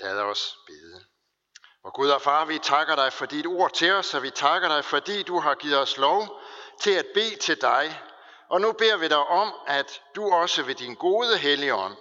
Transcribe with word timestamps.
Lad 0.00 0.18
os 0.18 0.58
bede. 0.66 1.04
Og 1.84 1.92
Gud 1.92 2.08
og 2.08 2.22
Far, 2.22 2.44
vi 2.44 2.58
takker 2.58 2.96
dig 2.96 3.12
for 3.12 3.26
dit 3.26 3.46
ord 3.46 3.72
til 3.72 3.92
os, 3.92 4.14
og 4.14 4.22
vi 4.22 4.30
takker 4.30 4.68
dig, 4.68 4.84
fordi 4.84 5.22
du 5.22 5.40
har 5.40 5.54
givet 5.54 5.78
os 5.78 5.96
lov 5.96 6.40
til 6.80 6.90
at 6.90 7.06
bede 7.14 7.36
til 7.36 7.60
dig. 7.60 8.00
Og 8.48 8.60
nu 8.60 8.72
beder 8.72 8.96
vi 8.96 9.08
dig 9.08 9.18
om, 9.18 9.54
at 9.66 10.02
du 10.16 10.32
også 10.32 10.62
ved 10.62 10.74
din 10.74 10.94
gode 10.94 11.38
helligånd 11.38 11.96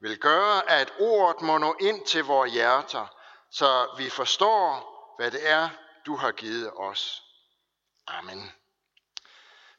vil 0.00 0.18
gøre, 0.18 0.70
at 0.70 0.92
ordet 0.98 1.42
må 1.42 1.58
nå 1.58 1.76
ind 1.80 2.06
til 2.06 2.24
vores 2.24 2.52
hjerter, 2.52 3.06
så 3.50 3.94
vi 3.96 4.10
forstår, 4.10 4.90
hvad 5.18 5.30
det 5.30 5.48
er, 5.48 5.68
du 6.06 6.16
har 6.16 6.32
givet 6.32 6.70
os. 6.76 7.22
Amen. 8.06 8.52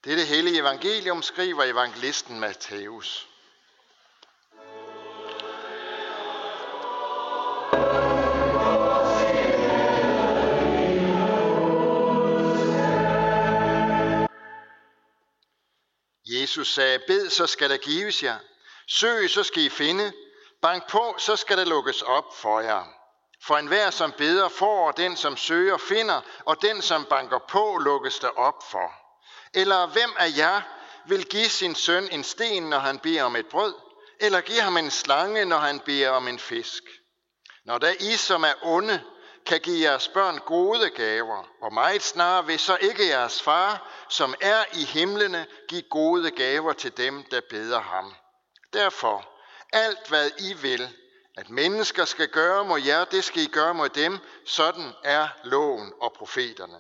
Det 0.04 0.12
er 0.12 0.16
det 0.16 0.28
hellige 0.28 0.60
evangelium, 0.60 1.22
skriver 1.22 1.64
evangelisten 1.64 2.40
Matthæus. 2.40 3.31
Jesus 16.52 16.74
sagde, 16.74 17.00
bed, 17.08 17.30
så 17.30 17.48
skal 17.48 17.70
der 17.70 17.78
gives 17.78 18.24
jer. 18.24 18.38
Søg, 18.88 19.30
så 19.30 19.44
skal 19.44 19.64
I 19.64 19.70
finde. 19.70 20.14
Bank 20.62 20.90
på, 20.90 21.16
så 21.18 21.36
skal 21.36 21.58
der 21.58 21.66
lukkes 21.66 22.02
op 22.02 22.38
for 22.38 22.60
jer. 22.60 22.84
For 23.44 23.58
enhver, 23.58 23.90
som 23.90 24.12
beder, 24.12 24.50
får, 24.50 24.88
og 24.88 24.98
den, 24.98 25.18
som 25.18 25.38
søger, 25.38 25.78
finder, 25.78 26.22
og 26.46 26.62
den, 26.62 26.82
som 26.82 27.06
banker 27.06 27.40
på, 27.40 27.78
lukkes 27.78 28.20
der 28.20 28.28
op 28.28 28.64
for. 28.72 28.92
Eller 29.54 29.88
hvem 29.88 30.14
af 30.18 30.38
jer 30.38 30.62
vil 31.06 31.26
give 31.26 31.50
sin 31.50 31.76
søn 31.76 32.10
en 32.12 32.24
sten, 32.24 32.64
når 32.64 32.80
han 32.80 33.00
beder 33.00 33.24
om 33.24 33.36
et 33.36 33.48
brød? 33.48 33.74
Eller 34.20 34.42
give 34.42 34.62
ham 34.62 34.78
en 34.78 34.92
slange, 34.92 35.46
når 35.46 35.58
han 35.58 35.80
beder 35.80 36.10
om 36.10 36.28
en 36.28 36.40
fisk? 36.40 36.84
Når 37.66 37.78
der 37.78 37.94
I, 38.00 38.18
som 38.18 38.44
er 38.44 38.54
onde, 38.62 39.04
kan 39.46 39.60
give 39.60 39.90
jeres 39.90 40.08
børn 40.08 40.38
gode 40.38 40.90
gaver, 40.90 41.44
og 41.62 41.74
meget 41.74 42.04
snarere 42.04 42.46
vil 42.46 42.60
så 42.60 42.78
ikke 42.82 43.08
jeres 43.08 43.42
far, 43.42 43.92
som 44.10 44.36
er 44.42 44.64
i 44.74 44.84
himlene, 44.84 45.46
give 45.68 45.82
gode 45.82 46.32
gaver 46.32 46.74
til 46.74 46.98
dem, 46.98 47.24
der 47.24 47.42
beder 47.50 47.80
ham. 47.80 48.14
Derfor, 48.74 49.30
alt 49.74 50.08
hvad 50.08 50.30
I 50.40 50.54
vil, 50.54 50.90
at 51.38 51.50
mennesker 51.50 52.06
skal 52.06 52.28
gøre 52.28 52.66
mod 52.66 52.82
jer, 52.82 53.06
det 53.06 53.24
skal 53.24 53.42
I 53.42 53.48
gøre 53.48 53.74
mod 53.74 53.90
dem. 53.90 54.18
Sådan 54.46 54.94
er 55.04 55.28
loven 55.44 55.94
og 56.02 56.14
profeterne. 56.14 56.78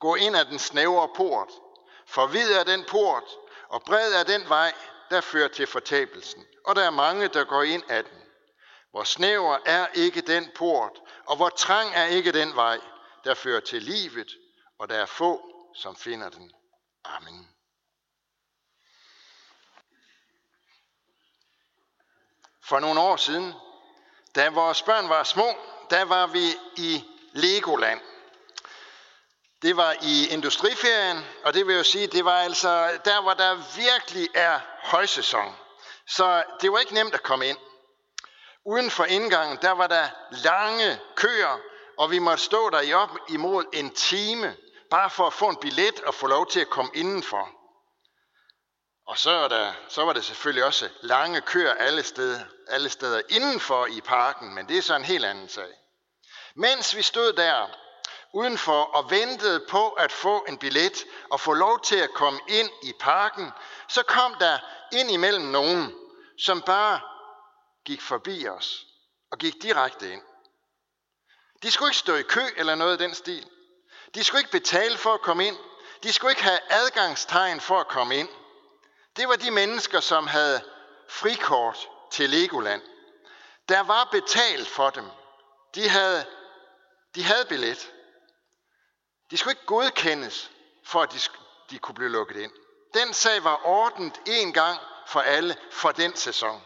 Gå 0.00 0.14
ind 0.14 0.36
ad 0.36 0.44
den 0.44 0.58
snævre 0.58 1.08
port, 1.16 1.48
for 2.06 2.26
vid 2.26 2.52
er 2.52 2.64
den 2.64 2.84
port, 2.84 3.24
og 3.68 3.82
bred 3.82 4.12
er 4.12 4.22
den 4.22 4.48
vej, 4.48 4.72
der 5.10 5.20
fører 5.20 5.48
til 5.48 5.66
fortabelsen. 5.66 6.44
Og 6.64 6.76
der 6.76 6.82
er 6.82 6.90
mange, 6.90 7.28
der 7.28 7.44
går 7.44 7.62
ind 7.62 7.82
ad 7.88 8.02
den. 8.02 8.22
Hvor 8.90 9.04
snæver 9.04 9.58
er 9.66 9.86
ikke 9.94 10.20
den 10.20 10.50
port, 10.54 11.00
og 11.26 11.36
hvor 11.36 11.48
trang 11.48 11.94
er 11.94 12.04
ikke 12.04 12.32
den 12.32 12.56
vej, 12.56 12.80
der 13.24 13.34
fører 13.34 13.60
til 13.60 13.82
livet, 13.82 14.32
og 14.78 14.88
der 14.88 14.94
er 14.94 15.06
få, 15.06 15.42
som 15.74 15.96
finder 15.96 16.28
den. 16.28 16.52
Amen. 17.04 17.48
For 22.68 22.80
nogle 22.80 23.00
år 23.00 23.16
siden, 23.16 23.54
da 24.34 24.48
vores 24.48 24.82
børn 24.82 25.08
var 25.08 25.22
små, 25.22 25.54
der 25.90 26.04
var 26.04 26.26
vi 26.26 26.54
i 26.76 27.04
Legoland. 27.32 28.00
Det 29.62 29.76
var 29.76 29.96
i 30.02 30.28
industriferien, 30.28 31.24
og 31.44 31.54
det 31.54 31.66
vil 31.66 31.76
jo 31.76 31.82
sige, 31.82 32.06
det 32.06 32.24
var 32.24 32.38
altså 32.38 33.00
der, 33.04 33.22
hvor 33.22 33.34
der 33.34 33.76
virkelig 33.76 34.28
er 34.34 34.60
højsæson. 34.82 35.56
Så 36.06 36.44
det 36.60 36.72
var 36.72 36.78
ikke 36.78 36.94
nemt 36.94 37.14
at 37.14 37.22
komme 37.22 37.48
ind. 37.48 37.58
Uden 38.66 38.90
for 38.90 39.04
indgangen, 39.04 39.58
der 39.62 39.70
var 39.70 39.86
der 39.86 40.08
lange 40.30 41.00
køer, 41.14 41.58
og 41.98 42.10
vi 42.10 42.18
måtte 42.18 42.44
stå 42.44 42.70
der 42.70 42.80
i 42.80 42.92
op 42.92 43.10
imod 43.28 43.64
en 43.72 43.94
time, 43.94 44.56
bare 44.90 45.10
for 45.10 45.26
at 45.26 45.32
få 45.32 45.48
en 45.48 45.56
billet 45.56 46.00
og 46.00 46.14
få 46.14 46.26
lov 46.26 46.46
til 46.46 46.60
at 46.60 46.70
komme 46.70 46.90
indenfor. 46.94 47.48
Og 49.06 49.18
så, 49.18 49.30
er 49.30 49.48
der, 49.48 49.72
så 49.88 50.04
var 50.04 50.12
der 50.12 50.20
selvfølgelig 50.20 50.64
også 50.64 50.88
lange 51.00 51.40
køer 51.40 51.74
alle 51.74 52.02
steder, 52.02 52.40
alle 52.68 52.88
steder 52.88 53.22
indenfor 53.28 53.86
i 53.86 54.00
parken, 54.00 54.54
men 54.54 54.68
det 54.68 54.78
er 54.78 54.82
så 54.82 54.96
en 54.96 55.04
helt 55.04 55.24
anden 55.24 55.48
sag. 55.48 55.72
Mens 56.56 56.96
vi 56.96 57.02
stod 57.02 57.32
der 57.32 57.66
udenfor 58.34 58.82
og 58.82 59.10
ventede 59.10 59.66
på 59.68 59.88
at 59.88 60.12
få 60.12 60.44
en 60.48 60.58
billet 60.58 61.04
og 61.30 61.40
få 61.40 61.52
lov 61.52 61.80
til 61.80 61.96
at 61.96 62.14
komme 62.14 62.40
ind 62.48 62.70
i 62.82 62.92
parken, 63.00 63.52
så 63.88 64.02
kom 64.02 64.34
der 64.40 64.58
ind 64.92 65.10
imellem 65.10 65.44
nogen, 65.44 65.94
som 66.38 66.62
bare 66.62 67.00
gik 67.86 68.02
forbi 68.02 68.48
os 68.48 68.86
og 69.30 69.38
gik 69.38 69.62
direkte 69.62 70.12
ind. 70.12 70.22
De 71.62 71.70
skulle 71.70 71.88
ikke 71.88 71.98
stå 71.98 72.14
i 72.14 72.22
kø 72.22 72.42
eller 72.56 72.74
noget 72.74 72.92
af 72.92 72.98
den 72.98 73.14
stil. 73.14 73.50
De 74.14 74.24
skulle 74.24 74.40
ikke 74.40 74.50
betale 74.50 74.98
for 74.98 75.14
at 75.14 75.20
komme 75.20 75.46
ind. 75.46 75.56
De 76.02 76.12
skulle 76.12 76.32
ikke 76.32 76.42
have 76.42 76.60
adgangstegn 76.70 77.60
for 77.60 77.80
at 77.80 77.88
komme 77.88 78.16
ind. 78.16 78.28
Det 79.16 79.28
var 79.28 79.36
de 79.36 79.50
mennesker, 79.50 80.00
som 80.00 80.26
havde 80.26 80.62
frikort 81.08 81.88
til 82.10 82.30
Legoland. 82.30 82.82
Der 83.68 83.80
var 83.80 84.08
betalt 84.12 84.68
for 84.68 84.90
dem. 84.90 85.04
De 85.74 85.88
havde, 85.88 86.26
de 87.14 87.22
havde 87.22 87.44
billet. 87.48 87.92
De 89.30 89.36
skulle 89.36 89.52
ikke 89.52 89.66
godkendes, 89.66 90.50
for 90.84 91.02
at 91.02 91.12
de, 91.12 91.18
de 91.70 91.78
kunne 91.78 91.94
blive 91.94 92.10
lukket 92.10 92.36
ind. 92.36 92.52
Den 92.94 93.14
sag 93.14 93.44
var 93.44 93.60
ordnet 93.64 94.20
en 94.26 94.52
gang 94.52 94.80
for 95.06 95.20
alle 95.20 95.56
for 95.70 95.92
den 95.92 96.16
sæson. 96.16 96.62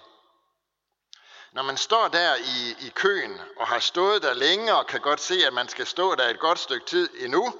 Når 1.53 1.63
man 1.63 1.77
står 1.77 2.09
der 2.09 2.37
i, 2.37 2.87
i 2.87 2.89
køen 2.95 3.41
og 3.57 3.67
har 3.67 3.79
stået 3.79 4.23
der 4.23 4.35
længe 4.35 4.75
og 4.75 4.87
kan 4.87 5.01
godt 5.01 5.21
se, 5.21 5.47
at 5.47 5.53
man 5.53 5.69
skal 5.69 5.87
stå 5.87 6.15
der 6.15 6.29
et 6.29 6.41
godt 6.41 6.59
stykke 6.59 6.87
tid 6.87 7.11
endnu, 7.19 7.55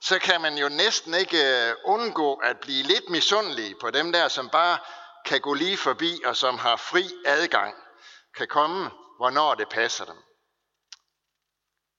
så 0.00 0.18
kan 0.18 0.40
man 0.40 0.58
jo 0.58 0.68
næsten 0.68 1.14
ikke 1.14 1.68
øh, 1.68 1.74
undgå 1.84 2.34
at 2.34 2.60
blive 2.60 2.82
lidt 2.82 3.10
misundelig 3.10 3.78
på 3.78 3.90
dem 3.90 4.12
der, 4.12 4.28
som 4.28 4.48
bare 4.48 4.78
kan 5.24 5.40
gå 5.40 5.54
lige 5.54 5.76
forbi 5.76 6.22
og 6.24 6.36
som 6.36 6.58
har 6.58 6.76
fri 6.76 7.04
adgang, 7.24 7.74
kan 8.36 8.48
komme, 8.48 8.90
hvornår 9.16 9.54
det 9.54 9.68
passer 9.68 10.04
dem. 10.04 10.16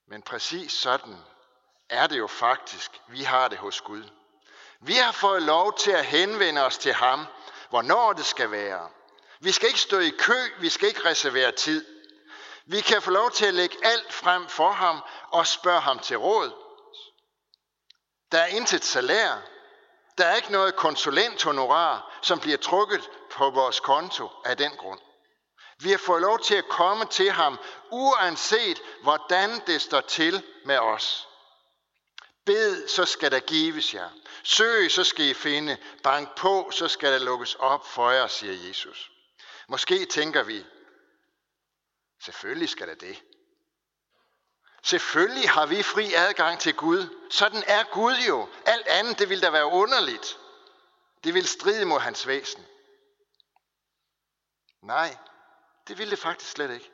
Men 0.07 0.21
præcis 0.21 0.71
sådan 0.71 1.17
er 1.89 2.07
det 2.07 2.17
jo 2.17 2.27
faktisk, 2.27 3.01
vi 3.07 3.23
har 3.23 3.47
det 3.47 3.57
hos 3.57 3.81
Gud. 3.81 4.03
Vi 4.81 4.93
har 4.93 5.11
fået 5.11 5.41
lov 5.41 5.77
til 5.77 5.91
at 5.91 6.05
henvende 6.05 6.65
os 6.65 6.77
til 6.77 6.93
ham, 6.93 7.25
hvornår 7.69 8.13
det 8.13 8.25
skal 8.25 8.51
være. 8.51 8.89
Vi 9.39 9.51
skal 9.51 9.67
ikke 9.67 9.79
stå 9.79 9.99
i 9.99 10.09
kø, 10.09 10.39
vi 10.59 10.69
skal 10.69 10.87
ikke 10.87 11.05
reservere 11.05 11.51
tid. 11.51 11.85
Vi 12.65 12.81
kan 12.81 13.01
få 13.01 13.11
lov 13.11 13.31
til 13.31 13.45
at 13.45 13.53
lægge 13.53 13.77
alt 13.83 14.13
frem 14.13 14.47
for 14.47 14.71
ham 14.71 15.03
og 15.31 15.47
spørge 15.47 15.81
ham 15.81 15.99
til 15.99 16.17
råd. 16.17 16.51
Der 18.31 18.39
er 18.39 18.47
intet 18.47 18.85
salær. 18.85 19.41
Der 20.17 20.25
er 20.25 20.35
ikke 20.35 20.51
noget 20.51 20.75
konsulenthonorar, 20.75 22.19
som 22.21 22.39
bliver 22.39 22.57
trukket 22.57 23.09
på 23.31 23.49
vores 23.49 23.79
konto 23.79 24.29
af 24.45 24.57
den 24.57 24.71
grund. 24.77 24.99
Vi 25.79 25.91
har 25.91 25.97
fået 25.97 26.21
lov 26.21 26.39
til 26.39 26.55
at 26.55 26.69
komme 26.69 27.05
til 27.05 27.31
ham, 27.31 27.59
uanset 27.91 28.81
hvordan 29.03 29.61
det 29.67 29.81
står 29.81 30.01
til 30.01 30.43
med 30.65 30.77
os. 30.77 31.27
Bed, 32.45 32.87
så 32.87 33.05
skal 33.05 33.31
der 33.31 33.39
gives 33.39 33.93
jer. 33.93 34.09
Søg, 34.43 34.91
så 34.91 35.03
skal 35.03 35.25
I 35.25 35.33
finde. 35.33 35.77
Bank 36.03 36.37
på, 36.37 36.71
så 36.71 36.87
skal 36.87 37.11
der 37.11 37.19
lukkes 37.19 37.55
op 37.55 37.87
for 37.87 38.11
jer, 38.11 38.27
siger 38.27 38.67
Jesus. 38.67 39.11
Måske 39.67 40.05
tænker 40.05 40.43
vi, 40.43 40.65
selvfølgelig 42.19 42.69
skal 42.69 42.87
der 42.87 42.95
det. 42.95 43.23
Selvfølgelig 44.83 45.49
har 45.49 45.65
vi 45.65 45.83
fri 45.83 46.13
adgang 46.13 46.59
til 46.59 46.75
Gud. 46.75 47.27
Sådan 47.29 47.63
er 47.67 47.83
Gud 47.83 48.15
jo. 48.27 48.49
Alt 48.65 48.87
andet, 48.87 49.19
det 49.19 49.29
ville 49.29 49.41
da 49.41 49.49
være 49.49 49.65
underligt. 49.65 50.39
Det 51.23 51.33
vil 51.33 51.47
stride 51.47 51.85
mod 51.85 51.99
hans 51.99 52.27
væsen. 52.27 52.65
Nej, 54.81 55.17
det 55.87 55.97
ville 55.97 56.11
det 56.11 56.19
faktisk 56.19 56.51
slet 56.51 56.71
ikke. 56.71 56.91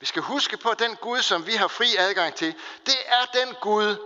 Vi 0.00 0.06
skal 0.06 0.22
huske 0.22 0.56
på, 0.56 0.70
at 0.70 0.78
den 0.78 0.96
Gud, 0.96 1.22
som 1.22 1.46
vi 1.46 1.52
har 1.52 1.68
fri 1.68 1.96
adgang 1.98 2.34
til, 2.34 2.54
det 2.86 2.98
er 3.06 3.24
den 3.24 3.54
Gud, 3.60 3.96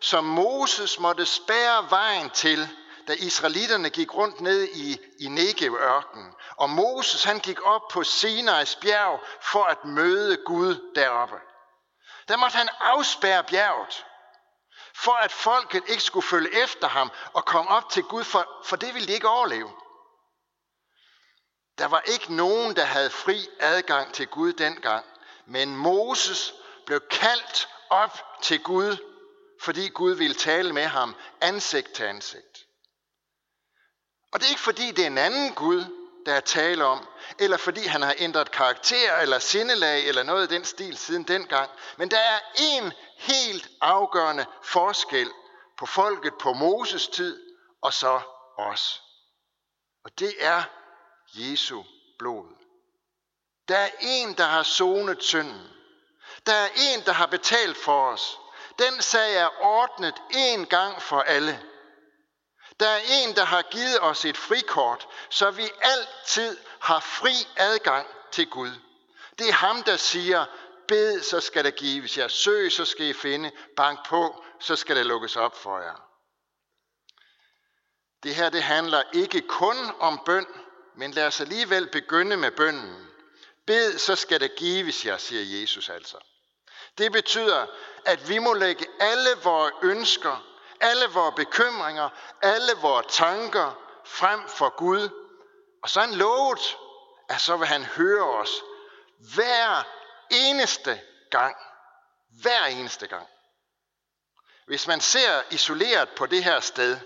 som 0.00 0.24
Moses 0.24 0.98
måtte 0.98 1.26
spære 1.26 1.90
vejen 1.90 2.30
til, 2.30 2.68
da 3.08 3.12
israelitterne 3.12 3.90
gik 3.90 4.14
rundt 4.14 4.40
ned 4.40 4.68
i, 4.74 4.98
i 5.20 5.28
Negev-ørkenen. 5.28 6.34
Og 6.56 6.70
Moses 6.70 7.24
han 7.24 7.38
gik 7.38 7.66
op 7.66 7.88
på 7.90 8.04
Sinais 8.04 8.76
bjerg 8.76 9.20
for 9.42 9.64
at 9.64 9.84
møde 9.84 10.36
Gud 10.46 10.92
deroppe. 10.94 11.36
Der 12.28 12.36
måtte 12.36 12.56
han 12.56 12.68
afspærre 12.80 13.44
bjerget, 13.44 14.06
for 14.94 15.12
at 15.12 15.32
folket 15.32 15.82
ikke 15.88 16.02
skulle 16.02 16.26
følge 16.26 16.62
efter 16.62 16.88
ham 16.88 17.10
og 17.32 17.44
komme 17.44 17.70
op 17.70 17.90
til 17.90 18.02
Gud, 18.02 18.24
for, 18.24 18.48
for 18.64 18.76
det 18.76 18.94
ville 18.94 19.08
de 19.08 19.12
ikke 19.12 19.28
overleve. 19.28 19.70
Der 21.78 21.86
var 21.86 22.00
ikke 22.00 22.34
nogen, 22.34 22.76
der 22.76 22.84
havde 22.84 23.10
fri 23.10 23.48
adgang 23.60 24.14
til 24.14 24.26
Gud 24.26 24.52
dengang, 24.52 25.04
men 25.46 25.76
Moses 25.76 26.54
blev 26.86 27.00
kaldt 27.10 27.68
op 27.90 28.18
til 28.42 28.62
Gud, 28.62 28.96
fordi 29.62 29.88
Gud 29.88 30.12
ville 30.14 30.34
tale 30.34 30.72
med 30.72 30.86
ham 30.86 31.16
ansigt 31.40 31.92
til 31.92 32.04
ansigt. 32.04 32.66
Og 34.32 34.40
det 34.40 34.46
er 34.46 34.50
ikke 34.50 34.60
fordi, 34.60 34.90
det 34.90 35.02
er 35.02 35.06
en 35.06 35.18
anden 35.18 35.54
Gud, 35.54 35.84
der 36.26 36.34
er 36.34 36.40
tale 36.40 36.84
om, 36.84 37.08
eller 37.38 37.56
fordi 37.56 37.86
han 37.86 38.02
har 38.02 38.14
ændret 38.18 38.50
karakter 38.50 39.16
eller 39.16 39.38
sindelag 39.38 40.08
eller 40.08 40.22
noget 40.22 40.50
i 40.50 40.54
den 40.54 40.64
stil 40.64 40.96
siden 40.96 41.22
dengang. 41.22 41.70
Men 41.96 42.10
der 42.10 42.18
er 42.18 42.40
en 42.58 42.92
helt 43.16 43.68
afgørende 43.80 44.46
forskel 44.62 45.30
på 45.78 45.86
folket 45.86 46.32
på 46.40 46.52
Moses 46.52 47.08
tid 47.08 47.40
og 47.82 47.92
så 47.92 48.20
os. 48.58 49.02
Og 50.04 50.18
det 50.18 50.34
er 50.38 50.62
Jesu 51.34 51.82
blod. 52.18 52.46
Der 53.68 53.76
er 53.76 53.90
en, 54.00 54.34
der 54.34 54.44
har 54.44 54.62
sonet 54.62 55.22
synden. 55.22 55.68
Der 56.46 56.52
er 56.52 56.68
en, 56.76 57.00
der 57.04 57.12
har 57.12 57.26
betalt 57.26 57.76
for 57.76 58.06
os. 58.06 58.38
Den 58.78 59.02
sag 59.02 59.36
er 59.36 59.48
ordnet 59.62 60.14
en 60.30 60.66
gang 60.66 61.02
for 61.02 61.20
alle. 61.20 61.62
Der 62.80 62.88
er 62.88 63.00
en, 63.08 63.36
der 63.36 63.44
har 63.44 63.62
givet 63.62 64.00
os 64.00 64.24
et 64.24 64.36
frikort, 64.36 65.08
så 65.30 65.50
vi 65.50 65.68
altid 65.80 66.56
har 66.80 67.00
fri 67.00 67.32
adgang 67.56 68.06
til 68.32 68.50
Gud. 68.50 68.70
Det 69.38 69.48
er 69.48 69.52
ham, 69.52 69.82
der 69.82 69.96
siger, 69.96 70.46
bed, 70.88 71.22
så 71.22 71.40
skal 71.40 71.64
der 71.64 71.70
gives 71.70 72.18
jer. 72.18 72.28
Søg, 72.28 72.72
så 72.72 72.84
skal 72.84 73.06
I 73.06 73.12
finde. 73.12 73.52
Bank 73.76 74.06
på, 74.06 74.44
så 74.60 74.76
skal 74.76 74.96
der 74.96 75.02
lukkes 75.02 75.36
op 75.36 75.56
for 75.56 75.78
jer. 75.78 76.06
Det 78.22 78.34
her 78.34 78.50
det 78.50 78.62
handler 78.62 79.02
ikke 79.12 79.40
kun 79.40 79.76
om 79.98 80.20
bøn, 80.26 80.46
men 80.96 81.10
lad 81.10 81.26
os 81.26 81.40
alligevel 81.40 81.88
begynde 81.88 82.36
med 82.36 82.50
bønnen. 82.50 83.06
Bed, 83.66 83.98
så 83.98 84.16
skal 84.16 84.40
der 84.40 84.48
gives 84.48 85.06
jer, 85.06 85.16
siger 85.16 85.60
Jesus 85.60 85.88
altså. 85.88 86.16
Det 86.98 87.12
betyder, 87.12 87.66
at 88.04 88.28
vi 88.28 88.38
må 88.38 88.54
lægge 88.54 88.86
alle 89.00 89.30
vores 89.42 89.72
ønsker, 89.82 90.49
alle 90.80 91.06
vores 91.06 91.34
bekymringer, 91.36 92.08
alle 92.42 92.72
vores 92.80 93.06
tanker 93.10 93.72
frem 94.04 94.48
for 94.48 94.76
Gud. 94.76 95.08
Og 95.82 95.90
så 95.90 96.00
han 96.00 96.14
lovet, 96.14 96.76
at 97.28 97.40
så 97.40 97.56
vil 97.56 97.66
han 97.66 97.84
høre 97.84 98.24
os 98.24 98.50
hver 99.34 99.82
eneste 100.30 101.00
gang. 101.30 101.56
Hver 102.42 102.64
eneste 102.64 103.06
gang. 103.06 103.26
Hvis 104.66 104.86
man 104.86 105.00
ser 105.00 105.42
isoleret 105.50 106.08
på 106.08 106.26
det 106.26 106.44
her 106.44 106.60
sted, 106.60 106.98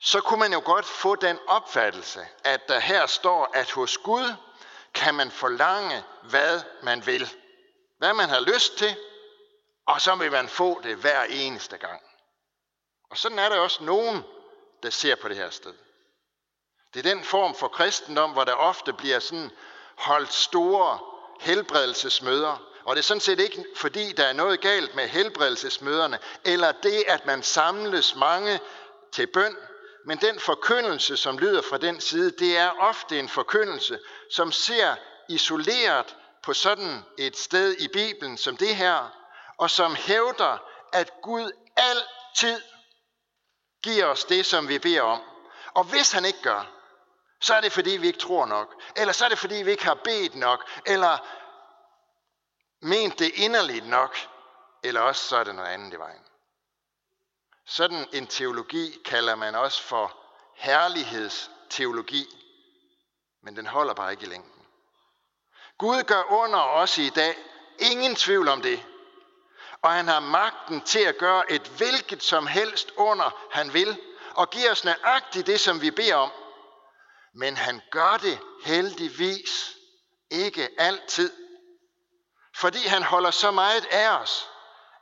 så 0.00 0.20
kunne 0.20 0.40
man 0.40 0.52
jo 0.52 0.62
godt 0.64 0.86
få 0.86 1.14
den 1.14 1.38
opfattelse, 1.46 2.26
at 2.44 2.68
der 2.68 2.78
her 2.78 3.06
står, 3.06 3.50
at 3.54 3.70
hos 3.70 3.98
Gud 3.98 4.34
kan 4.94 5.14
man 5.14 5.30
forlange, 5.30 6.04
hvad 6.22 6.60
man 6.82 7.06
vil. 7.06 7.34
Hvad 7.98 8.14
man 8.14 8.28
har 8.28 8.40
lyst 8.40 8.78
til, 8.78 8.96
og 9.86 10.00
så 10.00 10.14
vil 10.14 10.32
man 10.32 10.48
få 10.48 10.80
det 10.80 10.96
hver 10.96 11.22
eneste 11.22 11.78
gang. 11.78 12.02
Og 13.10 13.18
sådan 13.18 13.38
er 13.38 13.48
der 13.48 13.58
også 13.58 13.84
nogen, 13.84 14.24
der 14.82 14.90
ser 14.90 15.14
på 15.14 15.28
det 15.28 15.36
her 15.36 15.50
sted. 15.50 15.74
Det 16.94 17.06
er 17.06 17.14
den 17.14 17.24
form 17.24 17.54
for 17.54 17.68
kristendom, 17.68 18.30
hvor 18.30 18.44
der 18.44 18.52
ofte 18.52 18.92
bliver 18.92 19.18
sådan 19.18 19.50
holdt 19.96 20.32
store 20.32 20.98
helbredelsesmøder. 21.40 22.68
Og 22.84 22.96
det 22.96 23.02
er 23.02 23.04
sådan 23.04 23.20
set 23.20 23.40
ikke, 23.40 23.64
fordi 23.76 24.12
der 24.12 24.24
er 24.24 24.32
noget 24.32 24.60
galt 24.60 24.94
med 24.94 25.08
helbredelsesmøderne, 25.08 26.18
eller 26.44 26.72
det, 26.72 27.04
at 27.08 27.26
man 27.26 27.42
samles 27.42 28.14
mange 28.14 28.60
til 29.12 29.26
bøn, 29.26 29.56
men 30.06 30.18
den 30.18 30.40
forkyndelse, 30.40 31.16
som 31.16 31.38
lyder 31.38 31.62
fra 31.62 31.78
den 31.78 32.00
side, 32.00 32.30
det 32.30 32.56
er 32.56 32.70
ofte 32.70 33.18
en 33.18 33.28
forkyndelse, 33.28 33.98
som 34.30 34.52
ser 34.52 34.96
isoleret 35.28 36.16
på 36.42 36.54
sådan 36.54 37.04
et 37.18 37.36
sted 37.36 37.76
i 37.78 37.88
Bibelen 37.88 38.38
som 38.38 38.56
det 38.56 38.76
her, 38.76 39.21
og 39.62 39.70
som 39.70 39.94
hævder, 39.94 40.58
at 40.92 41.12
Gud 41.22 41.52
altid 41.76 42.62
giver 43.82 44.06
os 44.06 44.24
det, 44.24 44.46
som 44.46 44.68
vi 44.68 44.78
beder 44.78 45.02
om. 45.02 45.22
Og 45.74 45.84
hvis 45.84 46.12
han 46.12 46.24
ikke 46.24 46.42
gør, 46.42 46.70
så 47.40 47.54
er 47.54 47.60
det 47.60 47.72
fordi, 47.72 47.90
vi 47.90 48.06
ikke 48.06 48.18
tror 48.18 48.46
nok. 48.46 48.82
Eller 48.96 49.12
så 49.12 49.24
er 49.24 49.28
det 49.28 49.38
fordi, 49.38 49.54
vi 49.54 49.70
ikke 49.70 49.84
har 49.84 49.94
bedt 49.94 50.34
nok. 50.34 50.70
Eller 50.86 51.18
ment 52.80 53.18
det 53.18 53.30
inderligt 53.34 53.86
nok. 53.86 54.16
Eller 54.82 55.00
også 55.00 55.28
så 55.28 55.36
er 55.36 55.44
det 55.44 55.54
noget 55.54 55.68
andet 55.68 55.92
i 55.92 55.98
vejen. 55.98 56.26
Sådan 57.66 58.06
en 58.12 58.26
teologi 58.26 58.98
kalder 59.04 59.34
man 59.34 59.54
også 59.54 59.82
for 59.82 60.16
herlighedsteologi. 60.54 62.26
Men 63.42 63.56
den 63.56 63.66
holder 63.66 63.94
bare 63.94 64.10
ikke 64.10 64.22
i 64.22 64.28
længden. 64.28 64.66
Gud 65.78 66.02
gør 66.02 66.22
under 66.22 66.60
os 66.60 66.98
i 66.98 67.08
dag. 67.08 67.36
Ingen 67.78 68.16
tvivl 68.16 68.48
om 68.48 68.62
det. 68.62 68.86
Og 69.82 69.92
han 69.92 70.08
har 70.08 70.20
magten 70.20 70.80
til 70.80 70.98
at 70.98 71.18
gøre 71.18 71.52
et 71.52 71.68
hvilket 71.68 72.22
som 72.22 72.46
helst 72.46 72.92
under, 72.96 73.48
han 73.50 73.72
vil. 73.72 74.00
Og 74.34 74.50
giver 74.50 74.70
os 74.70 74.84
nøjagtigt 74.84 75.46
det, 75.46 75.60
som 75.60 75.80
vi 75.80 75.90
beder 75.90 76.14
om. 76.14 76.32
Men 77.34 77.56
han 77.56 77.82
gør 77.90 78.16
det 78.16 78.38
heldigvis 78.64 79.76
ikke 80.30 80.68
altid. 80.78 81.32
Fordi 82.56 82.86
han 82.86 83.02
holder 83.02 83.30
så 83.30 83.50
meget 83.50 83.86
af 83.90 84.10
os, 84.10 84.48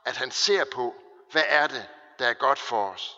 at 0.05 0.17
han 0.17 0.31
ser 0.31 0.65
på, 0.73 0.95
hvad 1.31 1.43
er 1.47 1.67
det, 1.67 1.87
der 2.19 2.27
er 2.27 2.33
godt 2.33 2.59
for 2.59 2.91
os. 2.91 3.17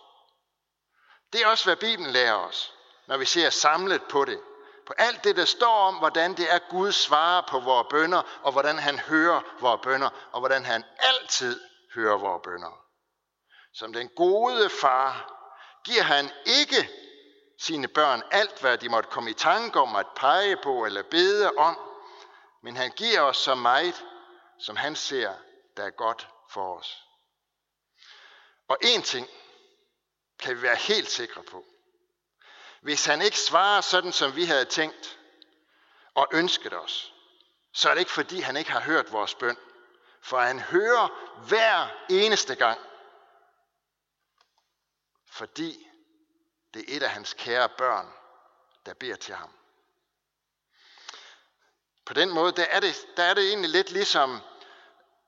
Det 1.34 1.42
er 1.42 1.48
også, 1.48 1.66
hvad 1.66 1.76
Bibelen 1.76 2.12
lærer 2.12 2.34
os, 2.34 2.74
når 3.08 3.18
vi 3.18 3.26
ser 3.26 3.50
samlet 3.50 4.04
på 4.04 4.26
det. 4.26 4.40
På 4.86 4.94
alt 4.98 5.24
det, 5.24 5.36
der 5.36 5.46
står 5.46 5.88
om, 5.88 5.96
hvordan 5.96 6.38
det 6.38 6.54
er, 6.54 6.60
Gud 6.70 6.92
svarer 6.92 7.42
på 7.50 7.60
vores 7.60 7.88
bønder, 7.90 8.22
og 8.44 8.52
hvordan 8.52 8.80
han 8.80 9.00
hører 9.00 9.42
vores 9.60 9.82
bønder, 9.84 10.10
og 10.32 10.40
hvordan 10.40 10.66
han 10.66 10.84
altid 10.98 11.62
hører 11.96 12.18
vores 12.18 12.42
bønder. 12.44 12.86
Som 13.74 13.94
den 13.94 14.10
gode 14.16 14.70
far 14.70 15.34
giver 15.86 16.04
han 16.04 16.32
ikke 16.46 16.90
sine 17.60 17.88
børn 17.88 18.24
alt, 18.32 18.62
hvad 18.62 18.78
de 18.78 18.90
måtte 18.90 19.10
komme 19.10 19.30
i 19.30 19.34
tanke 19.34 19.80
om 19.80 19.96
at 19.96 20.08
pege 20.16 20.58
på 20.58 20.86
eller 20.86 21.04
bede 21.04 21.52
om, 21.58 21.80
men 22.64 22.76
han 22.76 22.92
giver 22.92 23.22
os 23.22 23.38
så 23.38 23.56
meget, 23.56 24.06
som 24.60 24.76
han 24.76 24.96
ser, 24.96 25.34
der 25.78 25.84
er 25.84 25.90
godt 25.90 26.28
for 26.50 26.78
os. 26.78 27.04
Og 28.68 28.78
en 28.82 29.02
ting 29.02 29.28
kan 30.40 30.56
vi 30.56 30.62
være 30.62 30.76
helt 30.76 31.10
sikre 31.10 31.44
på. 31.44 31.66
Hvis 32.84 33.06
han 33.06 33.22
ikke 33.22 33.40
svarer 33.40 33.82
sådan, 33.82 34.14
som 34.14 34.36
vi 34.36 34.46
havde 34.46 34.66
tænkt 34.66 35.20
og 36.14 36.28
ønsket 36.34 36.74
os, 36.74 37.14
så 37.74 37.90
er 37.90 37.94
det 37.94 38.02
ikke 38.02 38.12
fordi, 38.12 38.40
han 38.40 38.58
ikke 38.58 38.72
har 38.72 38.80
hørt 38.80 39.12
vores 39.12 39.36
bøn. 39.36 39.58
For 40.22 40.40
han 40.40 40.60
hører 40.60 41.08
hver 41.48 41.88
eneste 42.10 42.56
gang. 42.56 42.80
Fordi 45.32 45.88
det 46.74 46.80
er 46.80 46.98
et 46.98 47.04
af 47.04 47.10
hans 47.10 47.34
kære 47.34 47.70
børn, 47.70 48.14
der 48.86 48.94
beder 48.94 49.16
til 49.16 49.36
ham. 49.36 49.50
På 52.06 52.14
den 52.14 52.30
måde, 52.30 52.52
der 52.52 52.64
er 52.64 52.80
det, 52.80 53.08
der 53.18 53.24
er 53.24 53.34
det 53.34 53.50
egentlig 53.50 53.70
lidt 53.70 53.92
ligesom 53.92 54.42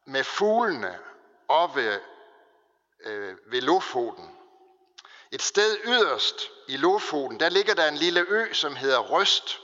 med 0.06 0.24
fuglene 0.24 1.00
oppe 1.48 2.02
øh, 3.00 3.38
ved 3.52 3.62
Lofoten. 3.62 4.38
Et 5.32 5.42
sted 5.42 5.78
yderst 5.86 6.52
i 6.68 6.78
Lofoten, 6.78 7.40
der 7.40 7.50
ligger 7.50 7.74
der 7.74 7.88
en 7.88 7.98
lille 7.98 8.26
ø, 8.28 8.54
som 8.54 8.76
hedder 8.76 9.00
Røst. 9.00 9.60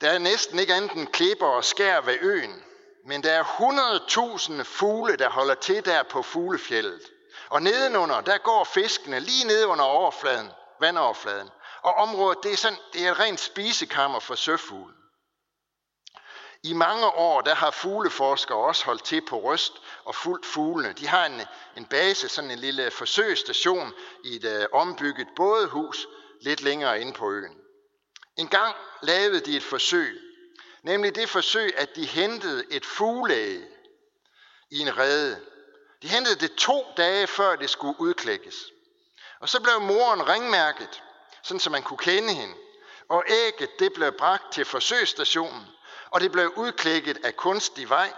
Der 0.00 0.10
er 0.10 0.18
næsten 0.18 0.58
ikke 0.58 0.74
andet 0.74 0.92
end 0.92 1.08
klipper 1.08 1.46
og 1.46 1.64
skær 1.64 2.00
ved 2.00 2.18
øen, 2.20 2.64
men 3.06 3.22
der 3.22 3.32
er 3.32 3.44
100.000 3.44 4.62
fugle, 4.62 5.16
der 5.16 5.30
holder 5.30 5.54
til 5.54 5.84
der 5.84 6.02
på 6.02 6.22
fuglefjellet. 6.22 7.00
Og 7.48 7.62
nedenunder, 7.62 8.20
der 8.20 8.38
går 8.38 8.64
fiskene 8.64 9.20
lige 9.20 9.46
ned 9.46 9.64
under 9.64 9.84
overfladen, 9.84 10.50
vandoverfladen. 10.80 11.50
Og 11.82 11.94
området, 11.94 12.38
det 12.42 12.52
er, 12.52 12.56
sådan, 12.56 12.78
det 12.92 13.06
er 13.06 13.12
et 13.12 13.18
rent 13.18 13.40
spisekammer 13.40 14.20
for 14.20 14.34
søfugle. 14.34 14.94
I 16.64 16.72
mange 16.72 17.06
år, 17.06 17.40
der 17.40 17.54
har 17.54 17.70
fugleforskere 17.70 18.58
også 18.58 18.84
holdt 18.84 19.04
til 19.04 19.20
på 19.20 19.40
Røst 19.40 19.72
og 20.04 20.14
fuldt 20.14 20.46
fuglene. 20.46 20.92
De 20.92 21.06
har 21.06 21.26
en, 21.26 21.40
en 21.76 21.84
base, 21.86 22.28
sådan 22.28 22.50
en 22.50 22.58
lille 22.58 22.90
forsøgsstation 22.90 23.92
i 24.24 24.36
et 24.36 24.44
øh, 24.44 24.66
ombygget 24.72 25.28
bådehus 25.36 26.06
lidt 26.40 26.62
længere 26.62 27.00
inde 27.00 27.12
på 27.12 27.30
øen. 27.30 27.56
En 28.36 28.48
gang 28.48 28.76
lavede 29.02 29.40
de 29.40 29.56
et 29.56 29.62
forsøg, 29.62 30.20
nemlig 30.82 31.14
det 31.14 31.28
forsøg, 31.28 31.78
at 31.78 31.96
de 31.96 32.06
hentede 32.06 32.64
et 32.70 32.84
fugleæg 32.84 33.60
i 34.70 34.78
en 34.78 34.98
rede. 34.98 35.40
De 36.02 36.08
hentede 36.08 36.40
det 36.40 36.54
to 36.54 36.86
dage 36.96 37.26
før 37.26 37.56
det 37.56 37.70
skulle 37.70 38.00
udklækkes. 38.00 38.64
Og 39.40 39.48
så 39.48 39.60
blev 39.60 39.80
moren 39.80 40.28
ringmærket, 40.28 41.02
sådan 41.42 41.60
så 41.60 41.70
man 41.70 41.82
kunne 41.82 41.98
kende 41.98 42.32
hende. 42.32 42.54
Og 43.08 43.24
ægget 43.28 43.78
det 43.78 43.92
blev 43.92 44.12
bragt 44.12 44.52
til 44.52 44.64
forsøgsstationen, 44.64 45.73
og 46.14 46.20
det 46.20 46.32
blev 46.32 46.52
udklækket 46.56 47.24
af 47.24 47.36
kunstig 47.36 47.88
vej, 47.88 48.12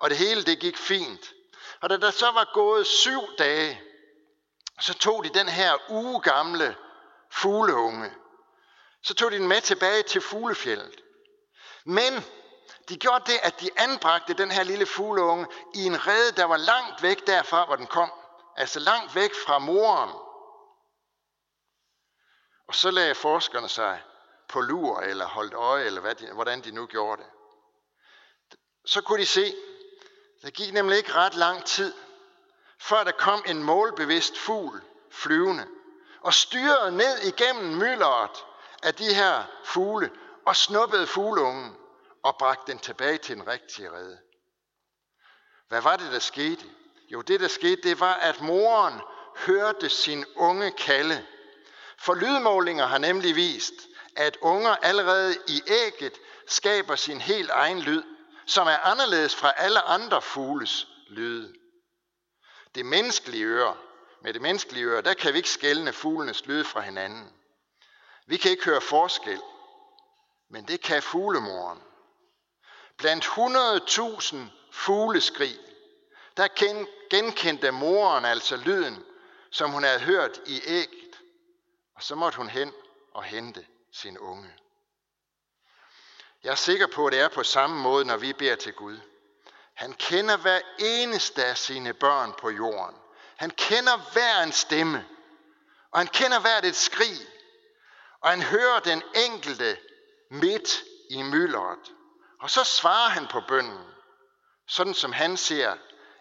og 0.00 0.10
det 0.10 0.18
hele 0.18 0.44
det 0.44 0.60
gik 0.60 0.76
fint. 0.76 1.32
Og 1.80 1.90
da 1.90 1.96
der 1.96 2.10
så 2.10 2.30
var 2.30 2.50
gået 2.54 2.86
syv 2.86 3.20
dage, 3.38 3.82
så 4.80 4.94
tog 4.94 5.24
de 5.24 5.28
den 5.28 5.48
her 5.48 5.90
uge 5.90 6.20
gamle 6.20 6.76
fugleunge. 7.30 8.14
Så 9.02 9.14
tog 9.14 9.30
de 9.30 9.38
den 9.38 9.48
med 9.48 9.60
tilbage 9.60 10.02
til 10.02 10.20
fuglefjellet. 10.20 11.00
Men 11.84 12.24
de 12.88 12.96
gjorde 12.96 13.32
det, 13.32 13.38
at 13.42 13.60
de 13.60 13.70
anbragte 13.76 14.34
den 14.34 14.50
her 14.50 14.62
lille 14.62 14.86
fugleunge 14.86 15.46
i 15.74 15.84
en 15.84 16.06
rede, 16.06 16.32
der 16.32 16.44
var 16.44 16.56
langt 16.56 17.02
væk 17.02 17.26
derfra, 17.26 17.64
hvor 17.66 17.76
den 17.76 17.86
kom. 17.86 18.12
Altså 18.56 18.80
langt 18.80 19.14
væk 19.14 19.30
fra 19.46 19.58
moren. 19.58 20.10
Og 22.68 22.74
så 22.74 22.90
lagde 22.90 23.14
forskerne 23.14 23.68
sig 23.68 24.02
på 24.48 24.60
lur 24.60 25.00
eller 25.00 25.26
holdt 25.26 25.54
øje, 25.54 25.84
eller 25.84 26.00
hvad 26.00 26.14
de, 26.14 26.32
hvordan 26.32 26.60
de 26.60 26.70
nu 26.70 26.86
gjorde 26.86 27.22
det. 27.22 27.30
Så 28.86 29.00
kunne 29.00 29.20
de 29.20 29.26
se, 29.26 29.54
der 30.42 30.50
gik 30.50 30.72
nemlig 30.72 30.98
ikke 30.98 31.12
ret 31.12 31.34
lang 31.34 31.64
tid, 31.64 31.94
før 32.78 33.04
der 33.04 33.12
kom 33.12 33.44
en 33.46 33.62
målbevidst 33.62 34.38
fugl 34.38 34.82
flyvende 35.10 35.66
og 36.20 36.34
styrede 36.34 36.96
ned 36.96 37.18
igennem 37.18 37.76
myldret 37.76 38.44
af 38.82 38.94
de 38.94 39.14
her 39.14 39.44
fugle 39.64 40.10
og 40.46 40.56
snuppede 40.56 41.06
fugleungen 41.06 41.76
og 42.22 42.36
bragte 42.38 42.72
den 42.72 42.78
tilbage 42.78 43.18
til 43.18 43.36
den 43.36 43.46
rigtige 43.46 43.90
rede. 43.90 44.18
Hvad 45.68 45.82
var 45.82 45.96
det, 45.96 46.12
der 46.12 46.18
skete? 46.18 46.64
Jo, 47.08 47.20
det 47.20 47.40
der 47.40 47.48
skete, 47.48 47.82
det 47.82 48.00
var, 48.00 48.14
at 48.14 48.40
moren 48.40 49.00
hørte 49.36 49.88
sin 49.88 50.24
unge 50.36 50.70
kalde. 50.70 51.26
For 51.98 52.14
lydmålinger 52.14 52.86
har 52.86 52.98
nemlig 52.98 53.36
vist, 53.36 53.74
at 54.16 54.36
unger 54.40 54.76
allerede 54.76 55.36
i 55.48 55.62
ægget 55.66 56.12
skaber 56.46 56.96
sin 56.96 57.20
helt 57.20 57.50
egen 57.50 57.80
lyd, 57.80 58.02
som 58.46 58.66
er 58.66 58.78
anderledes 58.78 59.34
fra 59.34 59.52
alle 59.56 59.80
andre 59.80 60.22
fugles 60.22 60.88
lyde. 61.08 61.54
Det 62.74 62.86
menneskelige 62.86 63.44
øre, 63.44 63.76
med 64.22 64.34
det 64.34 64.42
menneskelige 64.42 64.86
øre, 64.86 65.02
der 65.02 65.14
kan 65.14 65.32
vi 65.32 65.38
ikke 65.38 65.50
skælne 65.50 65.92
fuglenes 65.92 66.46
lyde 66.46 66.64
fra 66.64 66.80
hinanden. 66.80 67.32
Vi 68.26 68.36
kan 68.36 68.50
ikke 68.50 68.64
høre 68.64 68.80
forskel, 68.80 69.40
men 70.48 70.68
det 70.68 70.80
kan 70.80 71.02
fuglemoren. 71.02 71.82
Blandt 72.96 73.24
100.000 73.24 74.36
fugleskrig, 74.72 75.58
der 76.36 76.48
genkendte 77.10 77.70
moren 77.70 78.24
altså 78.24 78.56
lyden, 78.56 79.04
som 79.50 79.70
hun 79.70 79.84
havde 79.84 80.00
hørt 80.00 80.40
i 80.46 80.60
ægget, 80.66 81.20
og 81.94 82.02
så 82.02 82.14
måtte 82.14 82.38
hun 82.38 82.48
hen 82.48 82.72
og 83.14 83.24
hente 83.24 83.66
sin 83.92 84.18
unge. 84.18 84.54
Jeg 86.46 86.52
er 86.52 86.56
sikker 86.56 86.86
på, 86.86 87.06
at 87.06 87.12
det 87.12 87.20
er 87.20 87.28
på 87.28 87.42
samme 87.42 87.82
måde, 87.82 88.04
når 88.04 88.16
vi 88.16 88.32
beder 88.32 88.56
til 88.56 88.72
Gud. 88.72 88.98
Han 89.74 89.92
kender 89.92 90.36
hver 90.36 90.60
eneste 90.78 91.44
af 91.44 91.58
sine 91.58 91.92
børn 91.92 92.32
på 92.38 92.50
jorden. 92.50 92.96
Han 93.36 93.50
kender 93.50 94.12
hver 94.12 94.42
en 94.42 94.52
stemme, 94.52 95.06
og 95.90 96.00
han 96.00 96.06
kender 96.06 96.40
hvert 96.40 96.64
et 96.64 96.76
skrig, 96.76 97.18
og 98.20 98.30
han 98.30 98.42
hører 98.42 98.80
den 98.80 99.02
enkelte 99.14 99.78
midt 100.30 100.82
i 101.10 101.22
myldret. 101.22 101.92
Og 102.40 102.50
så 102.50 102.64
svarer 102.64 103.08
han 103.08 103.26
på 103.26 103.40
bønnen, 103.48 103.84
sådan 104.68 104.94
som 104.94 105.12
han 105.12 105.36
ser, 105.36 105.74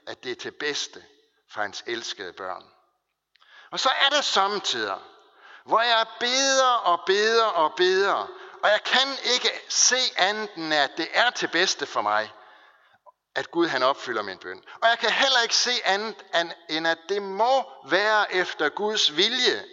at 0.08 0.24
det 0.24 0.32
er 0.32 0.36
til 0.36 0.52
bedste 0.52 1.04
for 1.52 1.62
hans 1.62 1.84
elskede 1.88 2.34
børn. 2.34 2.64
Og 3.72 3.80
så 3.80 3.90
er 3.90 4.10
der 4.10 4.22
samtidig, 4.22 5.00
hvor 5.66 5.82
jeg 5.82 6.06
beder 6.20 6.72
og 6.74 7.00
beder 7.06 7.46
og 7.46 7.74
beder, 7.78 8.28
og 8.66 8.72
jeg 8.72 8.84
kan 8.84 9.08
ikke 9.34 9.50
se 9.70 9.98
andet 10.18 10.50
end, 10.56 10.74
at 10.74 10.92
det 10.98 11.08
er 11.14 11.30
til 11.30 11.48
bedste 11.48 11.86
for 11.86 12.02
mig, 12.02 12.32
at 13.36 13.52
Gud 13.52 13.68
han 13.68 13.84
opfylder 13.84 14.22
min 14.22 14.38
bøn. 14.38 14.64
Og 14.82 14.90
jeg 14.90 15.00
kan 15.00 15.12
heller 15.12 15.42
ikke 15.42 15.56
se 15.56 15.72
andet 15.84 16.26
end, 16.70 16.88
at 16.88 16.98
det 17.10 17.22
må 17.22 17.66
være 17.90 18.34
efter 18.34 18.70
Guds 18.70 19.16
vilje, 19.16 19.66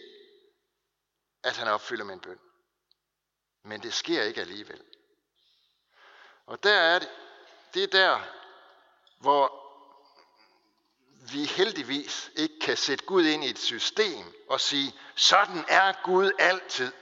at 1.42 1.56
han 1.56 1.68
opfylder 1.68 2.04
min 2.04 2.20
bøn. 2.20 2.38
Men 3.64 3.82
det 3.82 3.94
sker 3.94 4.22
ikke 4.22 4.40
alligevel. 4.40 4.82
Og 6.46 6.62
der 6.62 6.74
er 6.80 6.98
det, 6.98 7.10
det 7.74 7.82
er 7.82 7.86
der, 7.86 8.20
hvor 9.20 9.62
vi 11.32 11.44
heldigvis 11.44 12.30
ikke 12.36 12.60
kan 12.60 12.76
sætte 12.76 13.04
Gud 13.04 13.24
ind 13.24 13.44
i 13.44 13.50
et 13.50 13.58
system 13.58 14.34
og 14.48 14.60
sige, 14.60 14.94
sådan 15.14 15.64
er 15.68 15.92
Gud 16.04 16.32
altid. 16.38 16.92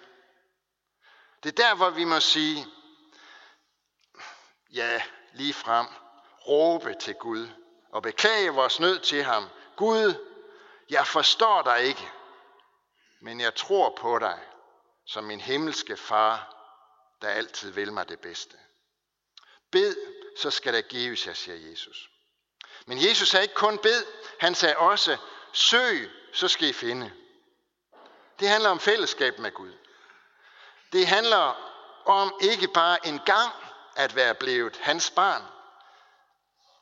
Det 1.42 1.48
er 1.48 1.68
der, 1.68 1.74
hvor 1.74 1.90
vi 1.90 2.04
må 2.04 2.20
sige, 2.20 2.66
ja, 4.72 5.02
lige 5.32 5.54
frem, 5.54 5.86
råbe 6.48 6.94
til 7.00 7.14
Gud 7.14 7.48
og 7.92 8.02
beklage 8.02 8.50
vores 8.50 8.80
nød 8.80 8.98
til 8.98 9.24
ham. 9.24 9.48
Gud, 9.76 10.26
jeg 10.90 11.06
forstår 11.06 11.62
dig 11.62 11.82
ikke, 11.82 12.08
men 13.20 13.40
jeg 13.40 13.54
tror 13.54 13.96
på 13.96 14.18
dig 14.18 14.40
som 15.06 15.24
min 15.24 15.40
himmelske 15.40 15.96
far, 15.96 16.56
der 17.22 17.28
altid 17.28 17.70
vil 17.70 17.92
mig 17.92 18.08
det 18.08 18.20
bedste. 18.20 18.56
Bed, 19.70 19.96
så 20.38 20.50
skal 20.50 20.74
der 20.74 20.80
gives 20.80 21.26
jer, 21.26 21.34
siger 21.34 21.70
Jesus. 21.70 22.10
Men 22.86 23.04
Jesus 23.04 23.28
sagde 23.28 23.44
ikke 23.44 23.54
kun 23.54 23.78
bed, 23.78 24.06
han 24.40 24.54
sagde 24.54 24.76
også, 24.76 25.16
søg, 25.52 26.10
så 26.32 26.48
skal 26.48 26.68
I 26.68 26.72
finde. 26.72 27.12
Det 28.40 28.48
handler 28.48 28.70
om 28.70 28.80
fællesskab 28.80 29.38
med 29.38 29.52
Gud. 29.52 29.72
Det 30.92 31.06
handler 31.06 31.70
om 32.04 32.34
ikke 32.40 32.68
bare 32.68 33.06
en 33.06 33.20
gang 33.26 33.52
at 33.96 34.16
være 34.16 34.34
blevet 34.34 34.76
hans 34.76 35.10
barn, 35.10 35.42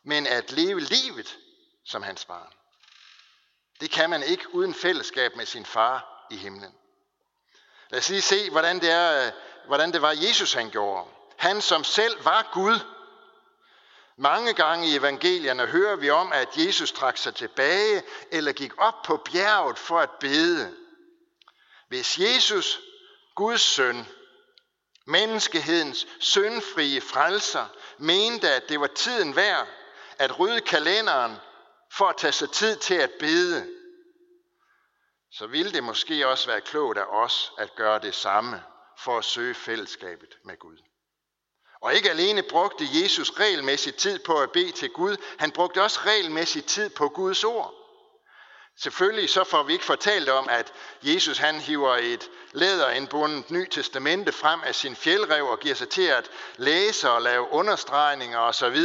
men 0.05 0.27
at 0.27 0.53
leve 0.53 0.81
livet 0.81 1.39
som 1.85 2.03
hans 2.03 2.25
barn. 2.25 2.53
Det 3.81 3.91
kan 3.91 4.11
man 4.11 4.23
ikke 4.23 4.55
uden 4.55 4.75
fællesskab 4.75 5.37
med 5.37 5.47
sin 5.47 5.67
far 5.67 6.27
i 6.31 6.37
himlen. 6.37 6.75
Lad 7.91 8.01
os 8.01 8.09
lige 8.09 8.23
se, 8.23 8.51
hvordan 8.51 8.81
det, 8.81 8.91
er, 8.91 9.31
hvordan 9.67 9.93
det 9.93 10.03
var, 10.03 10.11
Jesus 10.13 10.53
han 10.53 10.71
gjorde. 10.71 11.09
Han 11.37 11.61
som 11.61 11.85
selv 11.85 12.25
var 12.25 12.51
Gud. 12.53 12.81
Mange 14.17 14.55
gange 14.55 14.89
i 14.89 14.97
evangelierne 14.97 15.67
hører 15.67 15.97
vi 15.97 16.11
om, 16.11 16.33
at 16.33 16.49
Jesus 16.57 16.93
trak 16.93 17.17
sig 17.17 17.35
tilbage 17.35 18.03
eller 18.31 18.53
gik 18.53 18.73
op 18.79 19.03
på 19.05 19.17
bjerget 19.17 19.79
for 19.79 20.01
at 20.01 20.11
bede. 20.11 20.75
Hvis 21.89 22.19
Jesus, 22.19 22.81
Guds 23.39 23.63
søn, 23.63 24.07
menneskehedens 25.07 26.07
syndfrie 26.21 27.01
frelser, 27.01 27.67
mente, 27.99 28.51
at 28.51 28.69
det 28.69 28.81
var 28.81 28.87
tiden 28.87 29.37
værd 29.37 29.67
at 30.19 30.39
rydde 30.39 30.61
kalenderen 30.61 31.37
for 31.93 32.05
at 32.05 32.17
tage 32.17 32.33
sig 32.33 32.51
tid 32.51 32.77
til 32.77 32.95
at 32.95 33.11
bede, 33.19 33.69
så 35.33 35.47
ville 35.47 35.73
det 35.73 35.85
måske 35.85 36.29
også 36.29 36.47
være 36.47 36.61
klogt 36.61 36.99
af 36.99 37.05
os 37.05 37.53
at 37.59 37.75
gøre 37.75 37.99
det 37.99 38.15
samme 38.15 38.63
for 38.99 39.19
at 39.19 39.25
søge 39.25 39.55
fællesskabet 39.55 40.39
med 40.45 40.59
Gud. 40.59 40.79
Og 41.81 41.95
ikke 41.95 42.11
alene 42.11 42.43
brugte 42.43 42.85
Jesus 43.03 43.31
regelmæssig 43.31 43.95
tid 43.95 44.19
på 44.19 44.41
at 44.41 44.53
bede 44.53 44.73
til 44.73 44.91
Gud, 44.91 45.17
han 45.39 45.51
brugte 45.51 45.83
også 45.83 46.01
regelmæssig 46.01 46.65
tid 46.65 46.91
på 46.91 47.09
Guds 47.09 47.45
ord. 47.45 47.78
Selvfølgelig 48.83 49.31
så 49.31 49.45
får 49.45 49.63
vi 49.63 49.73
ikke 49.73 49.85
fortalt 49.85 50.29
om, 50.29 50.49
at 50.49 50.73
Jesus 51.03 51.39
han 51.39 51.61
hiver 51.61 51.97
et 51.97 52.31
læderindbundet 52.53 53.51
Ny 53.51 53.69
Testamente 53.71 54.33
frem 54.33 54.61
af 54.63 54.75
sin 54.75 54.97
fjeldrev 54.97 55.47
og 55.47 55.61
giver 55.61 55.75
sig 55.75 55.89
til 55.89 56.07
at 56.07 56.31
læse 56.57 57.11
og 57.11 57.23
lave 57.23 57.51
understregninger 57.51 58.39
osv. 58.39 58.77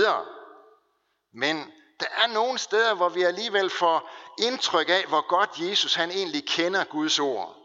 Men 1.33 1.73
der 1.99 2.05
er 2.17 2.27
nogle 2.27 2.59
steder, 2.59 2.93
hvor 2.93 3.09
vi 3.09 3.23
alligevel 3.23 3.69
får 3.69 4.09
indtryk 4.39 4.89
af, 4.89 5.05
hvor 5.07 5.27
godt 5.27 5.49
Jesus 5.57 5.93
han 5.95 6.11
egentlig 6.11 6.47
kender 6.47 6.83
Guds 6.83 7.19
ord. 7.19 7.55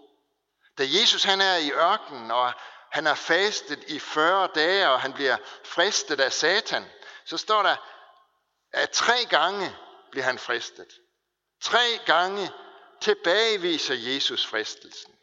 Da 0.78 0.84
Jesus 1.00 1.24
han 1.24 1.40
er 1.40 1.56
i 1.56 1.72
ørkenen, 1.72 2.30
og 2.30 2.52
han 2.90 3.06
har 3.06 3.14
fastet 3.14 3.84
i 3.88 3.98
40 3.98 4.48
dage, 4.54 4.88
og 4.88 5.00
han 5.00 5.12
bliver 5.12 5.36
fristet 5.64 6.20
af 6.20 6.32
Satan, 6.32 6.84
så 7.24 7.36
står 7.36 7.62
der, 7.62 7.76
at 8.72 8.90
tre 8.90 9.24
gange 9.30 9.76
bliver 10.10 10.24
han 10.24 10.38
fristet. 10.38 10.88
Tre 11.60 11.98
gange 12.06 12.50
tilbageviser 13.00 13.94
Jesus 13.94 14.46
fristelsen. 14.46 15.14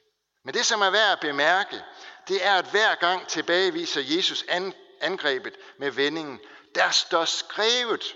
Men 0.44 0.54
det, 0.54 0.66
som 0.66 0.82
er 0.82 0.90
værd 0.90 1.12
at 1.12 1.20
bemærke, 1.20 1.84
det 2.28 2.46
er, 2.46 2.56
at 2.56 2.66
hver 2.66 2.96
gang 2.96 3.28
tilbageviser 3.28 4.02
Jesus 4.02 4.46
angrebet 5.02 5.56
med 5.80 5.92
vendingen, 5.92 6.40
der 6.76 6.90
står 6.90 7.26
skrevet, 7.26 8.16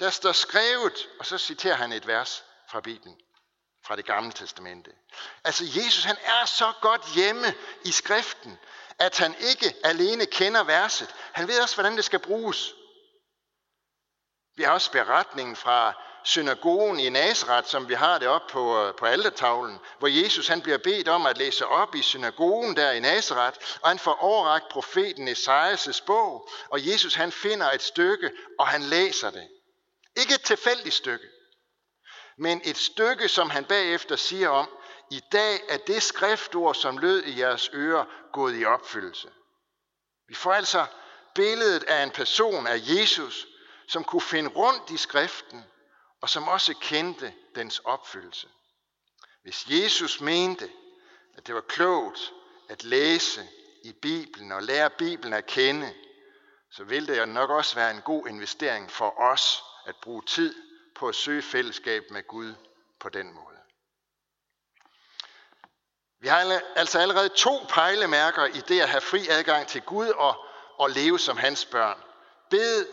der 0.00 0.10
står 0.10 0.32
skrevet, 0.32 1.08
og 1.18 1.26
så 1.26 1.38
citerer 1.38 1.74
han 1.74 1.92
et 1.92 2.06
vers 2.06 2.44
fra 2.70 2.80
Bibelen, 2.80 3.16
fra 3.84 3.96
det 3.96 4.06
gamle 4.06 4.32
testamente. 4.32 4.90
Altså 5.44 5.64
Jesus, 5.64 6.04
han 6.04 6.16
er 6.22 6.44
så 6.44 6.72
godt 6.80 7.14
hjemme 7.14 7.54
i 7.84 7.90
skriften, 7.90 8.58
at 8.98 9.18
han 9.18 9.34
ikke 9.40 9.74
alene 9.84 10.26
kender 10.26 10.64
verset, 10.64 11.14
han 11.32 11.48
ved 11.48 11.60
også, 11.60 11.76
hvordan 11.76 11.96
det 11.96 12.04
skal 12.04 12.18
bruges. 12.18 12.74
Vi 14.56 14.62
har 14.62 14.72
også 14.72 14.92
beretningen 14.92 15.56
fra 15.56 16.02
synagogen 16.28 17.00
i 17.00 17.08
Nazareth, 17.08 17.68
som 17.68 17.88
vi 17.88 17.94
har 17.94 18.18
det 18.18 18.28
op 18.28 18.46
på, 18.46 18.82
øh, 18.82 18.94
på 18.94 19.06
altertavlen, 19.06 19.78
hvor 19.98 20.08
Jesus 20.08 20.48
han 20.48 20.60
bliver 20.62 20.78
bedt 20.78 21.08
om 21.08 21.26
at 21.26 21.38
læse 21.38 21.66
op 21.66 21.94
i 21.94 22.02
synagogen 22.02 22.76
der 22.76 22.90
i 22.92 23.00
Nazareth, 23.00 23.58
og 23.82 23.88
han 23.88 23.98
får 23.98 24.12
overragt 24.12 24.68
profeten 24.70 25.28
Esajas' 25.28 26.04
bog, 26.06 26.48
og 26.68 26.86
Jesus 26.86 27.14
han 27.14 27.32
finder 27.32 27.70
et 27.70 27.82
stykke, 27.82 28.30
og 28.58 28.66
han 28.66 28.82
læser 28.82 29.30
det. 29.30 29.48
Ikke 30.16 30.34
et 30.34 30.42
tilfældigt 30.42 30.94
stykke, 30.94 31.26
men 32.38 32.60
et 32.64 32.76
stykke, 32.76 33.28
som 33.28 33.50
han 33.50 33.64
bagefter 33.64 34.16
siger 34.16 34.48
om, 34.48 34.68
i 35.10 35.20
dag 35.32 35.60
er 35.68 35.76
det 35.76 36.02
skriftord, 36.02 36.74
som 36.74 36.98
lød 36.98 37.22
i 37.22 37.40
jeres 37.40 37.70
ører, 37.74 38.04
gået 38.32 38.60
i 38.60 38.64
opfyldelse. 38.64 39.28
Vi 40.28 40.34
får 40.34 40.52
altså 40.52 40.86
billedet 41.34 41.84
af 41.84 42.02
en 42.02 42.10
person 42.10 42.66
af 42.66 42.80
Jesus, 42.82 43.46
som 43.88 44.04
kunne 44.04 44.22
finde 44.22 44.50
rundt 44.50 44.90
i 44.90 44.96
skriften, 44.96 45.64
og 46.20 46.30
som 46.30 46.48
også 46.48 46.74
kendte 46.80 47.34
dens 47.54 47.78
opfyldelse. 47.78 48.48
Hvis 49.42 49.66
Jesus 49.68 50.20
mente, 50.20 50.70
at 51.36 51.46
det 51.46 51.54
var 51.54 51.60
klogt 51.60 52.32
at 52.68 52.84
læse 52.84 53.48
i 53.84 53.92
Bibelen 53.92 54.52
og 54.52 54.62
lære 54.62 54.90
Bibelen 54.90 55.32
at 55.32 55.46
kende, 55.46 55.94
så 56.70 56.84
vil 56.84 57.08
det 57.08 57.18
jo 57.18 57.26
nok 57.26 57.50
også 57.50 57.74
være 57.74 57.90
en 57.90 58.02
god 58.02 58.28
investering 58.28 58.90
for 58.90 59.20
os 59.20 59.62
at 59.86 59.96
bruge 59.96 60.22
tid 60.22 60.54
på 60.94 61.08
at 61.08 61.14
søge 61.14 61.42
fællesskab 61.42 62.04
med 62.10 62.26
Gud 62.26 62.54
på 63.00 63.08
den 63.08 63.32
måde. 63.32 63.58
Vi 66.20 66.28
har 66.28 66.60
altså 66.76 66.98
allerede 66.98 67.28
to 67.28 67.58
pejlemærker 67.68 68.44
i 68.44 68.60
det 68.68 68.80
at 68.80 68.88
have 68.88 69.00
fri 69.00 69.26
adgang 69.28 69.66
til 69.66 69.82
Gud 69.82 70.08
og, 70.08 70.44
og 70.78 70.90
leve 70.90 71.18
som 71.18 71.36
hans 71.36 71.64
børn. 71.64 72.02
Bed, 72.50 72.86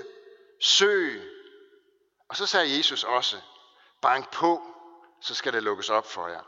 søg, 0.61 1.34
og 2.35 2.37
så 2.37 2.45
sagde 2.45 2.77
Jesus 2.77 3.03
også, 3.03 3.41
bank 4.01 4.31
på, 4.31 4.61
så 5.21 5.35
skal 5.35 5.53
det 5.53 5.63
lukkes 5.63 5.89
op 5.89 6.11
for 6.11 6.27
jer. 6.27 6.43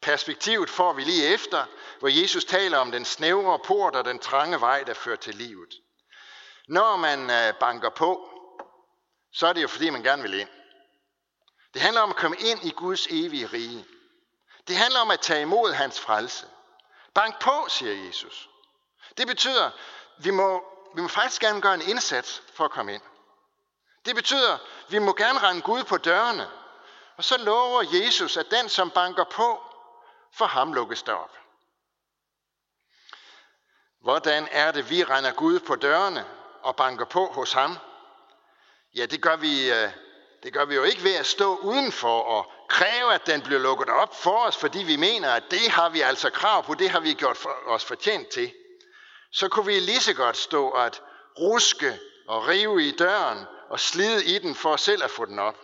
Perspektivet 0.00 0.70
får 0.70 0.92
vi 0.92 1.04
lige 1.04 1.26
efter, 1.26 1.64
hvor 1.98 2.08
Jesus 2.08 2.44
taler 2.44 2.78
om 2.78 2.92
den 2.92 3.04
snævre 3.04 3.58
port 3.58 3.96
og 3.96 4.04
den 4.04 4.18
trange 4.18 4.60
vej, 4.60 4.82
der 4.82 4.94
fører 4.94 5.16
til 5.16 5.34
livet. 5.34 5.74
Når 6.68 6.96
man 6.96 7.30
øh, 7.30 7.54
banker 7.60 7.90
på, 7.90 8.28
så 9.32 9.46
er 9.46 9.52
det 9.52 9.62
jo 9.62 9.68
fordi, 9.68 9.90
man 9.90 10.02
gerne 10.02 10.22
vil 10.22 10.34
ind. 10.34 10.48
Det 11.74 11.82
handler 11.82 12.00
om 12.00 12.10
at 12.10 12.16
komme 12.16 12.36
ind 12.36 12.64
i 12.64 12.70
Guds 12.70 13.06
evige 13.06 13.46
rige. 13.46 13.86
Det 14.68 14.76
handler 14.76 15.00
om 15.00 15.10
at 15.10 15.20
tage 15.20 15.42
imod 15.42 15.72
hans 15.72 16.00
frelse. 16.00 16.46
Bank 17.14 17.40
på, 17.40 17.66
siger 17.68 18.06
Jesus. 18.06 18.48
Det 19.18 19.26
betyder, 19.26 19.70
vi 20.18 20.30
må, 20.30 20.64
vi 20.94 21.02
må 21.02 21.08
faktisk 21.08 21.40
gerne 21.40 21.60
gøre 21.60 21.74
en 21.74 21.88
indsats 21.88 22.42
for 22.54 22.64
at 22.64 22.70
komme 22.70 22.94
ind. 22.94 23.02
Det 24.06 24.14
betyder, 24.14 24.58
vi 24.88 24.98
må 24.98 25.12
gerne 25.12 25.38
rende 25.38 25.62
Gud 25.62 25.84
på 25.84 25.96
dørene. 25.96 26.48
Og 27.16 27.24
så 27.24 27.38
lover 27.38 27.82
Jesus, 27.92 28.36
at 28.36 28.50
den, 28.50 28.68
som 28.68 28.90
banker 28.90 29.24
på, 29.24 29.62
for 30.32 30.44
ham 30.44 30.72
lukkes 30.72 31.02
der 31.02 31.12
op. 31.12 31.38
Hvordan 34.02 34.48
er 34.50 34.72
det, 34.72 34.90
vi 34.90 35.04
render 35.04 35.32
Gud 35.32 35.60
på 35.60 35.76
dørene 35.76 36.24
og 36.62 36.76
banker 36.76 37.04
på 37.04 37.26
hos 37.26 37.52
ham? 37.52 37.78
Ja, 38.94 39.06
det 39.06 39.22
gør 39.22 39.36
vi, 39.36 39.70
øh, 39.72 39.90
det 40.42 40.52
gør 40.52 40.64
vi 40.64 40.74
jo 40.74 40.82
ikke 40.82 41.04
ved 41.04 41.14
at 41.14 41.26
stå 41.26 41.56
udenfor 41.56 42.20
og 42.20 42.52
kræve, 42.68 43.14
at 43.14 43.26
den 43.26 43.42
bliver 43.42 43.60
lukket 43.60 43.88
op 43.88 44.14
for 44.14 44.46
os, 44.46 44.56
fordi 44.56 44.78
vi 44.78 44.96
mener, 44.96 45.32
at 45.32 45.50
det 45.50 45.70
har 45.70 45.88
vi 45.88 46.00
altså 46.00 46.30
krav 46.30 46.64
på, 46.64 46.74
det 46.74 46.90
har 46.90 47.00
vi 47.00 47.14
gjort 47.14 47.36
for 47.36 47.56
os 47.66 47.84
fortjent 47.84 48.28
til. 48.28 48.54
Så 49.32 49.48
kunne 49.48 49.66
vi 49.66 49.80
lige 49.80 50.00
så 50.00 50.14
godt 50.14 50.36
stå 50.36 50.70
at 50.70 51.02
ruske 51.38 51.98
og 52.28 52.48
rive 52.48 52.84
i 52.84 52.90
døren 52.90 53.46
og 53.68 53.80
slide 53.80 54.24
i 54.24 54.38
den 54.38 54.54
for 54.54 54.76
selv 54.76 55.04
at 55.04 55.10
få 55.10 55.24
den 55.24 55.38
op. 55.38 55.56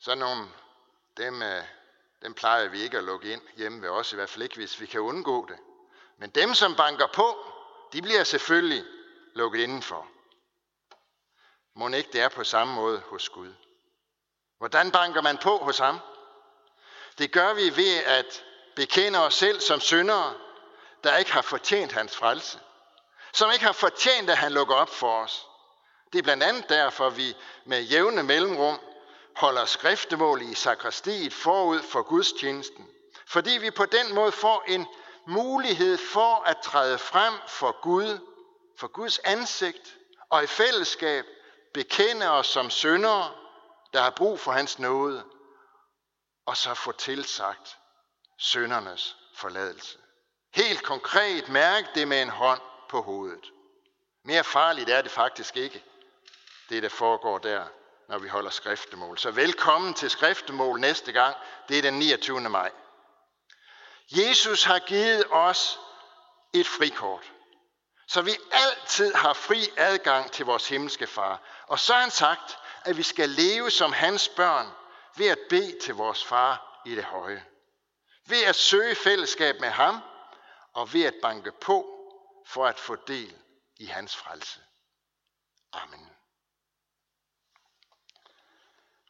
Så 0.00 0.14
nogle, 0.14 0.48
dem, 1.16 1.42
øh, 1.42 1.64
dem 2.22 2.34
plejer 2.34 2.68
vi 2.68 2.80
ikke 2.80 2.98
at 2.98 3.04
lukke 3.04 3.32
ind 3.32 3.42
hjemme 3.56 3.82
ved 3.82 3.88
os, 3.88 4.12
i 4.12 4.16
hvert 4.16 4.30
fald 4.30 4.42
ikke, 4.42 4.56
hvis 4.56 4.80
vi 4.80 4.86
kan 4.86 5.00
undgå 5.00 5.46
det. 5.48 5.58
Men 6.18 6.30
dem, 6.30 6.54
som 6.54 6.76
banker 6.76 7.06
på, 7.06 7.36
de 7.92 8.02
bliver 8.02 8.24
selvfølgelig 8.24 8.84
lukket 9.34 9.60
indenfor. 9.60 10.06
Må 11.74 11.88
ikke 11.88 12.12
det 12.12 12.20
er 12.20 12.28
på 12.28 12.44
samme 12.44 12.74
måde 12.74 13.00
hos 13.00 13.28
Gud. 13.28 13.54
Hvordan 14.58 14.92
banker 14.92 15.20
man 15.20 15.38
på 15.38 15.58
hos 15.58 15.78
ham? 15.78 15.98
Det 17.18 17.32
gør 17.32 17.54
vi 17.54 17.76
ved 17.76 18.04
at 18.04 18.44
bekende 18.76 19.18
os 19.18 19.34
selv 19.34 19.60
som 19.60 19.80
syndere, 19.80 20.34
der 21.04 21.16
ikke 21.16 21.32
har 21.32 21.42
fortjent 21.42 21.92
hans 21.92 22.16
frelse. 22.16 22.60
Som 23.32 23.50
ikke 23.52 23.64
har 23.64 23.72
fortjent, 23.72 24.30
at 24.30 24.38
han 24.38 24.52
lukker 24.52 24.74
op 24.74 24.88
for 24.88 25.22
os. 25.22 25.46
Det 26.12 26.18
er 26.18 26.22
blandt 26.22 26.42
andet 26.42 26.68
derfor, 26.68 27.10
vi 27.10 27.36
med 27.64 27.82
jævne 27.82 28.22
mellemrum 28.22 28.80
holder 29.36 29.64
skriftemål 29.64 30.42
i 30.42 30.54
sakristiet 30.54 31.32
forud 31.32 31.82
for 31.82 32.02
gudstjenesten. 32.02 32.88
Fordi 33.26 33.50
vi 33.50 33.70
på 33.70 33.86
den 33.86 34.14
måde 34.14 34.32
får 34.32 34.64
en 34.68 34.86
mulighed 35.26 35.98
for 35.98 36.42
at 36.46 36.58
træde 36.58 36.98
frem 36.98 37.34
for 37.48 37.80
Gud, 37.80 38.18
for 38.78 38.88
Guds 38.88 39.18
ansigt, 39.18 39.96
og 40.30 40.44
i 40.44 40.46
fællesskab 40.46 41.24
bekende 41.74 42.30
os 42.30 42.46
som 42.46 42.70
syndere, 42.70 43.32
der 43.92 44.02
har 44.02 44.10
brug 44.10 44.40
for 44.40 44.52
hans 44.52 44.78
nåde, 44.78 45.24
og 46.46 46.56
så 46.56 46.74
få 46.74 46.92
tilsagt 46.92 47.78
syndernes 48.38 49.16
forladelse. 49.34 49.98
Helt 50.54 50.82
konkret 50.82 51.48
mærk 51.48 51.94
det 51.94 52.08
med 52.08 52.22
en 52.22 52.28
hånd 52.28 52.60
på 52.88 53.02
hovedet. 53.02 53.52
Mere 54.24 54.44
farligt 54.44 54.90
er 54.90 55.02
det 55.02 55.10
faktisk 55.10 55.56
ikke, 55.56 55.84
det 56.72 56.82
der 56.82 56.88
foregår 56.88 57.38
der, 57.38 57.64
når 58.08 58.18
vi 58.18 58.28
holder 58.28 58.50
skriftemål. 58.50 59.18
Så 59.18 59.30
velkommen 59.30 59.94
til 59.94 60.10
skriftemål 60.10 60.80
næste 60.80 61.12
gang. 61.12 61.36
Det 61.68 61.78
er 61.78 61.82
den 61.82 61.98
29. 61.98 62.40
maj. 62.40 62.70
Jesus 64.10 64.64
har 64.64 64.78
givet 64.78 65.24
os 65.30 65.80
et 66.52 66.66
frikort, 66.66 67.32
så 68.08 68.22
vi 68.22 68.36
altid 68.52 69.14
har 69.14 69.32
fri 69.32 69.68
adgang 69.76 70.32
til 70.32 70.46
vores 70.46 70.68
himmelske 70.68 71.06
far. 71.06 71.42
Og 71.66 71.78
så 71.78 71.92
har 71.92 72.00
han 72.00 72.10
sagt, 72.10 72.58
at 72.84 72.96
vi 72.96 73.02
skal 73.02 73.28
leve 73.28 73.70
som 73.70 73.92
hans 73.92 74.28
børn 74.28 74.66
ved 75.16 75.26
at 75.26 75.38
bede 75.50 75.78
til 75.82 75.94
vores 75.94 76.24
far 76.24 76.82
i 76.86 76.94
det 76.94 77.04
høje. 77.04 77.44
Ved 78.26 78.44
at 78.44 78.56
søge 78.56 78.94
fællesskab 78.94 79.60
med 79.60 79.70
ham 79.70 80.00
og 80.72 80.92
ved 80.92 81.02
at 81.02 81.14
banke 81.22 81.52
på 81.52 81.86
for 82.46 82.66
at 82.66 82.80
få 82.80 82.96
del 82.96 83.36
i 83.76 83.86
hans 83.86 84.16
frelse. 84.16 84.60
Amen. 85.72 86.11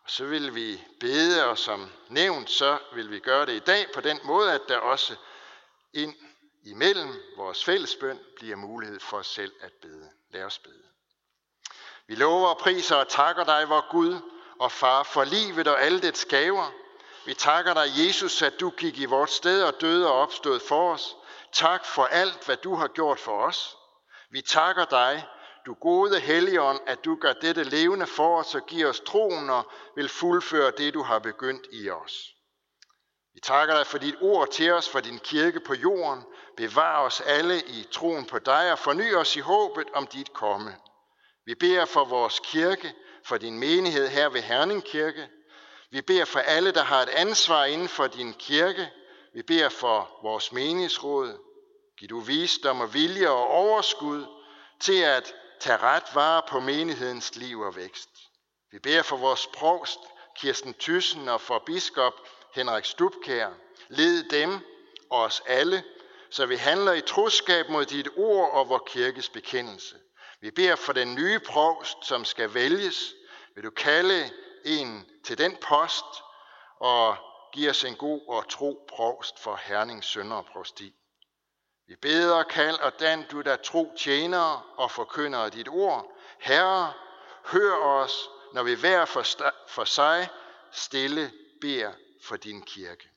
Og 0.04 0.10
så 0.10 0.24
vil 0.24 0.54
vi 0.54 0.84
bede, 1.00 1.46
og 1.46 1.58
som 1.58 1.92
nævnt, 2.08 2.50
så 2.50 2.78
vil 2.94 3.10
vi 3.10 3.18
gøre 3.18 3.46
det 3.46 3.52
i 3.52 3.58
dag 3.58 3.86
på 3.94 4.00
den 4.00 4.20
måde, 4.24 4.52
at 4.52 4.60
der 4.68 4.78
også 4.78 5.16
ind 5.92 6.14
imellem 6.64 7.22
vores 7.36 7.64
fællesbøn 7.64 8.20
bliver 8.36 8.56
mulighed 8.56 9.00
for 9.00 9.16
os 9.16 9.26
selv 9.26 9.52
at 9.60 9.72
bede. 9.72 10.10
Lad 10.30 10.44
os 10.44 10.58
bede. 10.58 10.82
Vi 12.06 12.14
lover 12.14 12.48
og 12.48 12.58
priser 12.58 12.96
og 12.96 13.08
takker 13.08 13.44
dig, 13.44 13.68
vor 13.68 13.90
Gud 13.90 14.20
og 14.58 14.72
Far, 14.72 15.02
for 15.02 15.24
livet 15.24 15.68
og 15.68 15.82
alle 15.82 16.00
dets 16.00 16.24
gaver. 16.24 16.72
Vi 17.26 17.34
takker 17.34 17.74
dig, 17.74 17.86
Jesus, 17.96 18.42
at 18.42 18.60
du 18.60 18.70
gik 18.70 18.98
i 18.98 19.04
vort 19.04 19.30
sted 19.30 19.62
og 19.62 19.80
døde 19.80 20.08
og 20.08 20.14
opstod 20.14 20.60
for 20.60 20.92
os. 20.92 21.16
Tak 21.52 21.84
for 21.84 22.04
alt, 22.04 22.46
hvad 22.46 22.56
du 22.56 22.74
har 22.74 22.88
gjort 22.88 23.20
for 23.20 23.42
os. 23.42 23.76
Vi 24.30 24.42
takker 24.42 24.84
dig, 24.84 25.26
du 25.66 25.74
gode 25.74 26.20
Helligånd, 26.20 26.80
at 26.86 27.04
du 27.04 27.16
gør 27.16 27.32
dette 27.32 27.64
levende 27.64 28.06
for 28.06 28.38
os 28.38 28.54
og 28.54 28.66
giver 28.66 28.88
os 28.88 29.00
troen 29.00 29.50
og 29.50 29.70
vil 29.96 30.08
fuldføre 30.08 30.72
det, 30.78 30.94
du 30.94 31.02
har 31.02 31.18
begyndt 31.18 31.66
i 31.72 31.90
os. 31.90 32.34
Vi 33.34 33.40
takker 33.40 33.76
dig 33.76 33.86
for 33.86 33.98
dit 33.98 34.14
ord 34.20 34.48
til 34.48 34.72
os, 34.72 34.88
for 34.88 35.00
din 35.00 35.18
kirke 35.18 35.60
på 35.60 35.74
jorden. 35.74 36.24
Bevar 36.56 37.00
os 37.00 37.20
alle 37.20 37.60
i 37.60 37.86
troen 37.90 38.26
på 38.26 38.38
dig 38.38 38.72
og 38.72 38.78
forny 38.78 39.14
os 39.14 39.36
i 39.36 39.40
håbet 39.40 39.86
om 39.94 40.06
dit 40.06 40.32
komme. 40.32 40.76
Vi 41.46 41.54
beder 41.54 41.84
for 41.84 42.04
vores 42.04 42.40
kirke, 42.44 42.94
for 43.24 43.36
din 43.36 43.58
menighed 43.58 44.08
her 44.08 44.28
ved 44.28 44.40
Herning 44.40 44.84
Kirke. 44.84 45.28
Vi 45.90 46.02
beder 46.02 46.24
for 46.24 46.38
alle, 46.38 46.72
der 46.72 46.82
har 46.82 47.02
et 47.02 47.08
ansvar 47.08 47.64
inden 47.64 47.88
for 47.88 48.06
din 48.06 48.32
kirke. 48.32 48.90
Vi 49.34 49.42
beder 49.42 49.68
for 49.68 50.18
vores 50.22 50.52
menighedsråd. 50.52 51.38
Giv 51.98 52.08
du 52.08 52.20
visdom 52.20 52.80
og 52.80 52.94
vilje 52.94 53.30
og 53.30 53.46
overskud 53.46 54.26
til 54.80 55.02
at 55.02 55.34
tage 55.62 55.78
ret 55.78 56.14
vare 56.14 56.42
på 56.48 56.60
menighedens 56.60 57.36
liv 57.36 57.60
og 57.60 57.76
vækst. 57.76 58.08
Vi 58.70 58.78
beder 58.78 59.02
for 59.02 59.16
vores 59.16 59.46
provst, 59.46 59.98
Kirsten 60.36 60.74
Thyssen, 60.74 61.28
og 61.28 61.40
for 61.40 61.62
biskop 61.66 62.12
Henrik 62.54 62.84
Stubkær. 62.84 63.50
Led 63.88 64.28
dem 64.30 64.50
og 65.10 65.20
os 65.20 65.42
alle, 65.46 65.84
så 66.30 66.46
vi 66.46 66.56
handler 66.56 66.92
i 66.92 67.00
troskab 67.00 67.68
mod 67.68 67.84
dit 67.84 68.08
ord 68.16 68.50
og 68.52 68.68
vor 68.68 68.82
kirkes 68.86 69.28
bekendelse. 69.28 69.96
Vi 70.40 70.50
beder 70.50 70.76
for 70.76 70.92
den 70.92 71.14
nye 71.14 71.40
provst, 71.40 71.96
som 72.02 72.24
skal 72.24 72.54
vælges. 72.54 73.14
Vil 73.54 73.64
du 73.64 73.70
kalde 73.70 74.30
en 74.64 75.06
til 75.24 75.38
den 75.38 75.56
post 75.56 76.04
og 76.80 77.16
give 77.52 77.70
os 77.70 77.84
en 77.84 77.96
god 77.96 78.20
og 78.28 78.48
tro 78.48 78.86
provst 78.88 79.38
for 79.38 79.60
Herning 79.64 80.04
Sønder 80.04 80.42
Prosti. 80.42 80.94
Vi 81.86 81.96
beder, 81.96 82.42
kald 82.42 82.78
og 82.78 83.00
dan 83.00 83.26
du 83.30 83.40
der 83.40 83.56
tro 83.56 83.94
tjenere 83.98 84.62
og 84.76 84.90
forkynder 84.90 85.48
dit 85.48 85.68
ord. 85.68 86.18
Herre, 86.38 86.92
hør 87.44 87.74
os, 87.74 88.28
når 88.52 88.62
vi 88.62 88.74
hver 88.74 89.04
for, 89.04 89.24
for 89.68 89.84
sig 89.84 90.28
stille 90.72 91.32
beder 91.60 91.92
for 92.22 92.36
din 92.36 92.62
kirke. 92.62 93.11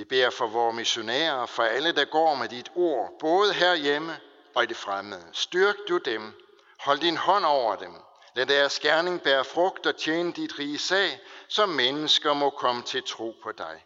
Vi 0.00 0.04
beder 0.04 0.30
for 0.30 0.46
vores 0.46 0.76
missionærer, 0.76 1.46
for 1.46 1.62
alle, 1.62 1.92
der 1.92 2.04
går 2.04 2.34
med 2.34 2.48
dit 2.48 2.70
ord, 2.74 3.10
både 3.18 3.54
herhjemme 3.54 4.20
og 4.54 4.62
i 4.62 4.66
det 4.66 4.76
fremmede. 4.76 5.26
Styrk 5.32 5.76
du 5.88 5.98
dem. 5.98 6.32
Hold 6.78 6.98
din 6.98 7.16
hånd 7.16 7.44
over 7.44 7.76
dem. 7.76 7.94
Lad 8.34 8.46
deres 8.46 8.80
gerning 8.80 9.22
bære 9.22 9.44
frugt 9.44 9.86
og 9.86 9.96
tjene 9.96 10.32
dit 10.32 10.58
rige 10.58 10.78
sag, 10.78 11.20
så 11.48 11.66
mennesker 11.66 12.32
må 12.32 12.50
komme 12.50 12.82
til 12.82 13.02
tro 13.02 13.34
på 13.42 13.52
dig. 13.52 13.84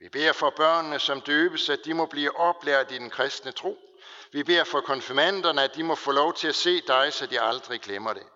Vi 0.00 0.08
beder 0.08 0.32
for 0.32 0.50
børnene, 0.50 0.98
som 0.98 1.20
døbes, 1.20 1.68
at 1.68 1.84
de 1.84 1.94
må 1.94 2.06
blive 2.06 2.36
oplært 2.36 2.92
i 2.92 2.98
den 2.98 3.10
kristne 3.10 3.52
tro. 3.52 3.78
Vi 4.32 4.42
beder 4.42 4.64
for 4.64 4.80
konfirmanderne, 4.80 5.62
at 5.62 5.74
de 5.74 5.82
må 5.82 5.94
få 5.94 6.12
lov 6.12 6.34
til 6.34 6.48
at 6.48 6.54
se 6.54 6.80
dig, 6.80 7.12
så 7.12 7.26
de 7.26 7.40
aldrig 7.40 7.80
glemmer 7.80 8.12
det. 8.12 8.26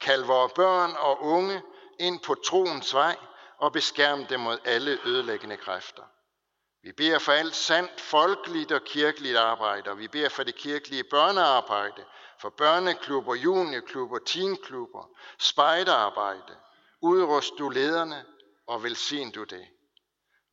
Kald 0.00 0.24
vores 0.24 0.52
børn 0.52 0.96
og 0.98 1.22
unge 1.22 1.62
ind 1.98 2.20
på 2.20 2.34
troens 2.34 2.94
vej 2.94 3.16
og 3.58 3.72
beskærm 3.72 4.26
dem 4.26 4.40
mod 4.40 4.58
alle 4.64 4.98
ødelæggende 5.04 5.56
kræfter. 5.56 6.02
Vi 6.82 6.92
beder 6.92 7.18
for 7.18 7.32
alt 7.32 7.54
sandt 7.54 8.00
folkeligt 8.00 8.72
og 8.72 8.84
kirkeligt 8.84 9.36
arbejde, 9.36 9.90
og 9.90 9.98
vi 9.98 10.08
beder 10.08 10.28
for 10.28 10.42
det 10.42 10.54
kirkelige 10.54 11.04
børnearbejde, 11.04 12.04
for 12.38 12.50
børneklubber, 12.50 13.34
juniorklubber, 13.34 14.18
teenklubber, 14.18 15.10
spejderarbejde. 15.38 16.56
Udrust 17.00 17.52
du 17.58 17.68
lederne, 17.68 18.24
og 18.66 18.82
velsign 18.82 19.30
du 19.30 19.44
det. 19.44 19.66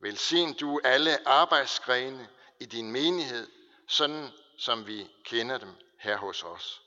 Velsign 0.00 0.54
du 0.54 0.80
alle 0.84 1.28
arbejdsgrene 1.28 2.28
i 2.60 2.64
din 2.64 2.92
menighed, 2.92 3.46
sådan 3.88 4.28
som 4.58 4.86
vi 4.86 5.10
kender 5.24 5.58
dem 5.58 5.74
her 6.00 6.16
hos 6.16 6.42
os. 6.42 6.82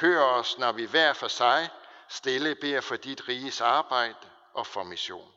Hør 0.00 0.20
os, 0.20 0.58
når 0.58 0.72
vi 0.72 0.84
hver 0.84 1.12
for 1.12 1.28
sig 1.28 1.70
stille 2.08 2.54
beder 2.54 2.80
for 2.80 2.96
dit 2.96 3.28
riges 3.28 3.60
arbejde 3.60 4.30
og 4.54 4.66
for 4.66 4.82
mission. 4.82 5.32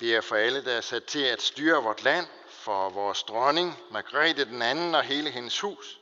Vi 0.00 0.06
beder 0.06 0.20
for 0.20 0.36
alle, 0.36 0.64
der 0.64 0.72
er 0.72 0.80
sat 0.80 1.04
til 1.04 1.22
at 1.22 1.42
styre 1.42 1.82
vort 1.82 2.02
land, 2.02 2.26
for 2.48 2.88
vores 2.88 3.22
dronning, 3.22 3.78
Margrethe 3.90 4.44
den 4.44 4.62
anden 4.62 4.94
og 4.94 5.02
hele 5.02 5.30
hendes 5.30 5.60
hus. 5.60 5.98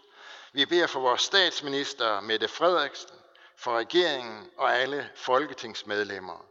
Vi 0.52 0.66
beder 0.66 0.86
for 0.86 1.00
vores 1.00 1.22
statsminister, 1.22 2.20
Mette 2.20 2.48
Frederiksen, 2.48 3.10
for 3.56 3.78
regeringen 3.78 4.50
og 4.56 4.76
alle 4.76 5.10
folketingsmedlemmer. 5.14 6.44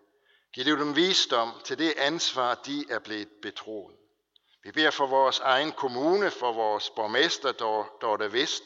Giv 0.53 0.65
dem 0.65 0.95
visdom 0.95 1.51
til 1.63 1.79
det 1.79 1.93
ansvar, 1.97 2.55
de 2.55 2.85
er 2.89 2.99
blevet 2.99 3.29
betroet. 3.41 3.95
Vi 4.63 4.71
beder 4.71 4.91
for 4.91 5.07
vores 5.07 5.39
egen 5.39 5.71
kommune, 5.71 6.31
for 6.31 6.51
vores 6.51 6.89
borgmester, 6.89 7.51
Dorte 8.01 8.33
Vest. 8.33 8.63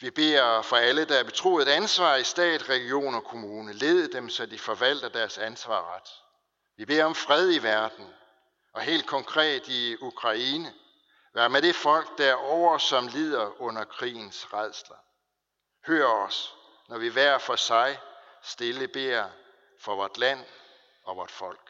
Vi 0.00 0.10
beder 0.10 0.62
for 0.62 0.76
alle, 0.76 1.04
der 1.04 1.18
er 1.18 1.24
betroet 1.24 1.68
ansvar 1.68 2.16
i 2.16 2.24
stat, 2.24 2.68
region 2.68 3.14
og 3.14 3.24
kommune. 3.24 3.72
Led 3.72 4.08
dem, 4.08 4.28
så 4.28 4.46
de 4.46 4.58
forvalter 4.58 5.08
deres 5.08 5.38
ansvar 5.38 5.94
ret. 5.94 6.25
Vi 6.76 6.84
beder 6.84 7.04
om 7.04 7.14
fred 7.14 7.50
i 7.50 7.62
verden, 7.62 8.14
og 8.72 8.82
helt 8.82 9.06
konkret 9.06 9.68
i 9.68 9.96
Ukraine. 10.00 10.74
Vær 11.34 11.48
med 11.48 11.62
det 11.62 11.74
folk 11.76 12.18
derovre, 12.18 12.80
som 12.80 13.06
lider 13.06 13.62
under 13.62 13.84
krigens 13.84 14.52
redsler. 14.52 14.96
Hør 15.86 16.06
os, 16.06 16.54
når 16.88 16.98
vi 16.98 17.08
hver 17.08 17.38
for 17.38 17.56
sig 17.56 18.00
stille 18.42 18.88
beder 18.88 19.28
for 19.80 19.94
vort 19.94 20.18
land 20.18 20.44
og 21.04 21.16
vort 21.16 21.30
folk. 21.30 21.65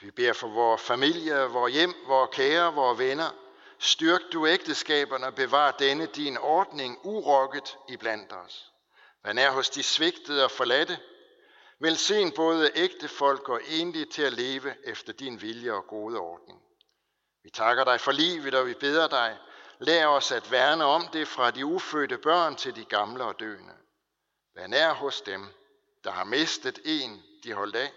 Vi 0.00 0.10
beder 0.10 0.32
for 0.32 0.48
vores 0.48 0.82
familie, 0.82 1.34
vores 1.34 1.72
hjem, 1.72 1.94
vores 2.06 2.30
kære, 2.32 2.74
vores 2.74 2.98
venner. 2.98 3.30
Styrk 3.78 4.20
du 4.32 4.46
ægteskaberne 4.46 5.26
og 5.26 5.34
bevar 5.34 5.70
denne 5.70 6.06
din 6.06 6.38
ordning 6.38 6.98
urokket 7.02 7.78
i 7.88 7.96
blandt 7.96 8.32
os. 8.32 8.72
Vær 9.24 9.32
er 9.32 9.50
hos 9.50 9.70
de 9.70 9.82
svigtede 9.82 10.44
og 10.44 10.50
forladte. 10.50 10.98
Velsign 11.78 12.32
både 12.32 12.70
ægte 12.74 13.08
folk 13.08 13.48
og 13.48 13.60
enlige 13.68 14.04
til 14.04 14.22
at 14.22 14.32
leve 14.32 14.74
efter 14.84 15.12
din 15.12 15.42
vilje 15.42 15.72
og 15.72 15.86
gode 15.86 16.18
ordning. 16.18 16.62
Vi 17.42 17.50
takker 17.50 17.84
dig 17.84 18.00
for 18.00 18.12
livet, 18.12 18.54
og 18.54 18.66
vi 18.66 18.74
beder 18.74 19.08
dig, 19.08 19.38
lær 19.78 20.06
os 20.06 20.32
at 20.32 20.50
værne 20.50 20.84
om 20.84 21.08
det 21.12 21.28
fra 21.28 21.50
de 21.50 21.66
ufødte 21.66 22.18
børn 22.18 22.56
til 22.56 22.76
de 22.76 22.84
gamle 22.84 23.24
og 23.24 23.40
døende. 23.40 23.74
Vær 24.54 24.66
nær 24.66 24.92
hos 24.92 25.20
dem, 25.20 25.46
der 26.04 26.10
har 26.10 26.24
mistet 26.24 26.78
en, 26.84 27.22
de 27.44 27.52
holdt 27.52 27.76
af 27.76 27.92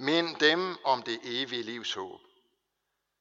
Mind 0.00 0.36
dem 0.36 0.78
om 0.84 1.02
det 1.02 1.20
evige 1.24 1.62
livs 1.62 1.94
håb. 1.94 2.20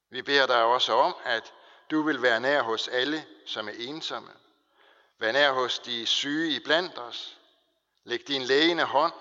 Vi 0.10 0.22
beder 0.22 0.48
dig 0.48 0.64
også 0.64 0.94
om, 0.94 1.16
at 1.24 1.54
du 1.92 2.02
vil 2.02 2.22
være 2.22 2.40
nær 2.40 2.62
hos 2.62 2.88
alle, 2.88 3.26
som 3.46 3.68
er 3.68 3.74
ensomme. 3.78 4.32
Vær 5.18 5.32
nær 5.32 5.52
hos 5.52 5.80
de 5.80 6.06
syge 6.06 6.56
i 6.56 6.60
blandt 6.60 6.98
os. 6.98 7.38
Læg 8.04 8.28
din 8.28 8.42
lægende 8.42 8.84
hånd 8.84 9.14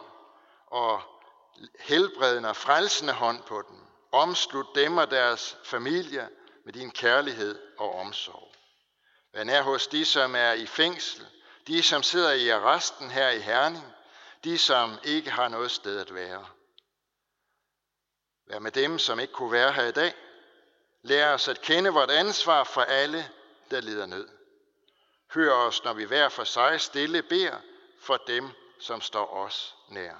og 0.66 1.02
helbredende 1.80 2.48
og 2.48 2.56
frelsende 2.56 3.12
hånd 3.12 3.42
på 3.42 3.62
dem. 3.68 3.78
Omslut 4.12 4.74
dem 4.74 4.96
og 4.96 5.10
deres 5.10 5.56
familie 5.64 6.28
med 6.64 6.72
din 6.72 6.90
kærlighed 6.90 7.58
og 7.78 7.94
omsorg. 7.94 8.52
Vær 9.32 9.44
nær 9.44 9.62
hos 9.62 9.86
de, 9.86 10.04
som 10.04 10.34
er 10.34 10.52
i 10.52 10.66
fængsel, 10.66 11.26
de, 11.66 11.82
som 11.82 12.02
sidder 12.02 12.32
i 12.32 12.48
arresten 12.48 13.10
her 13.10 13.30
i 13.30 13.40
Herning, 13.40 13.94
de, 14.44 14.58
som 14.58 14.98
ikke 15.04 15.30
har 15.30 15.48
noget 15.48 15.70
sted 15.70 16.00
at 16.00 16.14
være. 16.14 16.46
Vær 18.48 18.58
med 18.58 18.72
dem, 18.72 18.98
som 18.98 19.20
ikke 19.20 19.32
kunne 19.32 19.52
være 19.52 19.72
her 19.72 19.84
i 19.84 19.92
dag. 19.92 20.14
Lær 21.02 21.34
os 21.34 21.48
at 21.48 21.60
kende 21.60 21.90
vort 21.90 22.10
ansvar 22.10 22.64
for 22.64 22.80
alle, 22.80 23.30
der 23.70 23.80
lider 23.80 24.06
nød. 24.06 24.28
Hør 25.34 25.52
os, 25.52 25.84
når 25.84 25.92
vi 25.92 26.04
hver 26.04 26.28
for 26.28 26.44
sig 26.44 26.80
stille 26.80 27.22
beder 27.22 27.56
for 28.00 28.16
dem, 28.16 28.50
som 28.80 29.00
står 29.00 29.32
os 29.32 29.76
nær. 29.88 30.14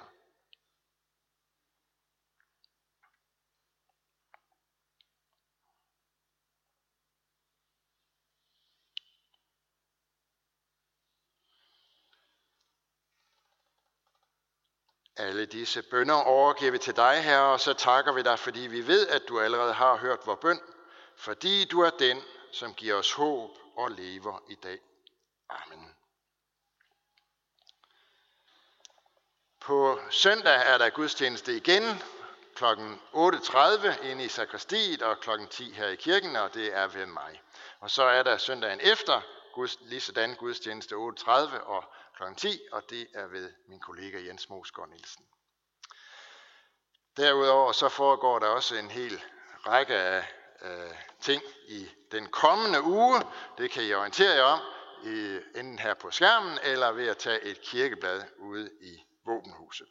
Alle 15.19 15.45
disse 15.45 15.81
bønder 15.81 16.15
overgiver 16.15 16.71
vi 16.71 16.77
til 16.77 16.95
dig, 16.95 17.23
Herre, 17.23 17.53
og 17.53 17.59
så 17.59 17.73
takker 17.73 18.11
vi 18.11 18.21
dig, 18.21 18.39
fordi 18.39 18.59
vi 18.59 18.87
ved, 18.87 19.07
at 19.07 19.21
du 19.27 19.39
allerede 19.39 19.73
har 19.73 19.97
hørt 19.97 20.19
vores 20.25 20.39
bøn, 20.41 20.59
fordi 21.15 21.65
du 21.65 21.81
er 21.81 21.89
den, 21.89 22.21
som 22.51 22.73
giver 22.73 22.95
os 22.95 23.13
håb 23.13 23.57
og 23.75 23.91
lever 23.91 24.43
i 24.49 24.55
dag. 24.55 24.79
Amen. 25.49 25.95
På 29.59 29.99
søndag 30.09 30.61
er 30.65 30.77
der 30.77 30.89
gudstjeneste 30.89 31.55
igen 31.55 31.83
kl. 32.55 32.65
8.30 32.65 34.05
inde 34.05 34.23
i 34.23 34.27
sakristiet 34.27 35.01
og 35.01 35.19
kl. 35.19 35.29
10 35.49 35.73
her 35.73 35.87
i 35.87 35.95
kirken, 35.95 36.35
og 36.35 36.53
det 36.53 36.75
er 36.75 36.87
ved 36.87 37.05
mig. 37.05 37.41
Og 37.79 37.91
så 37.91 38.03
er 38.03 38.23
der 38.23 38.37
søndagen 38.37 38.79
efter, 38.83 39.21
lige 39.81 40.01
sådan 40.01 40.35
gudstjeneste 40.35 40.95
8.30 40.95 41.29
og 41.63 41.83
kl. 42.17 42.23
10, 42.37 42.59
og 42.71 42.89
det 42.89 43.07
er 43.13 43.27
ved 43.27 43.53
min 43.67 43.79
kollega 43.79 44.25
Jens 44.25 44.49
Mosgaard 44.49 44.89
Nielsen. 44.89 45.25
Derudover 47.17 47.71
så 47.71 47.89
foregår 47.89 48.39
der 48.39 48.47
også 48.47 48.75
en 48.75 48.91
hel 48.91 49.21
række 49.65 49.93
af 49.93 50.27
øh, 50.61 50.95
ting 51.21 51.43
i 51.67 51.89
den 52.11 52.27
kommende 52.27 52.83
uge. 52.83 53.21
Det 53.57 53.71
kan 53.71 53.83
I 53.83 53.93
orientere 53.93 54.35
jer 54.35 54.43
om, 54.43 54.59
i, 55.03 55.39
enten 55.55 55.79
her 55.79 55.93
på 55.93 56.11
skærmen, 56.11 56.59
eller 56.63 56.91
ved 56.91 57.07
at 57.07 57.17
tage 57.17 57.43
et 57.43 57.61
kirkeblad 57.61 58.23
ude 58.37 58.71
i 58.81 59.03
våbenhuset. 59.25 59.87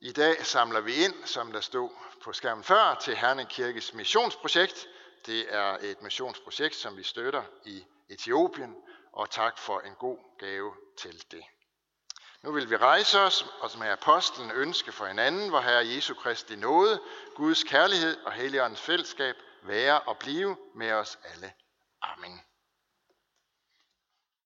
I 0.00 0.12
dag 0.12 0.46
samler 0.46 0.80
vi 0.80 1.04
ind, 1.04 1.14
som 1.24 1.52
der 1.52 1.60
stod 1.60 1.90
på 2.22 2.32
skærmen 2.32 2.64
før, 2.64 2.94
til 2.94 3.16
Herning 3.16 3.48
Kirkes 3.48 3.94
missionsprojekt. 3.94 4.88
Det 5.26 5.54
er 5.54 5.78
et 5.80 6.02
missionsprojekt, 6.02 6.74
som 6.74 6.96
vi 6.96 7.02
støtter 7.02 7.42
i 7.64 7.84
Etiopien, 8.08 8.76
og 9.12 9.30
tak 9.30 9.58
for 9.58 9.80
en 9.80 9.94
god 9.94 10.18
gave 10.38 10.74
til 10.98 11.24
det. 11.30 11.44
Nu 12.42 12.52
vil 12.52 12.70
vi 12.70 12.76
rejse 12.76 13.20
os, 13.20 13.46
og 13.60 13.70
som 13.70 13.82
er 13.82 13.92
apostlen 13.92 14.50
ønske 14.50 14.92
for 14.92 15.06
hinanden, 15.06 15.48
hvor 15.48 15.60
Herre 15.60 15.86
Jesu 15.86 16.14
Kristi 16.14 16.56
nåde, 16.56 17.00
Guds 17.34 17.64
kærlighed 17.64 18.16
og 18.16 18.32
Helligåndens 18.32 18.80
fællesskab 18.80 19.36
være 19.62 20.00
og 20.00 20.18
blive 20.18 20.56
med 20.74 20.92
os 20.92 21.18
alle. 21.24 21.52
Amen. 22.02 22.40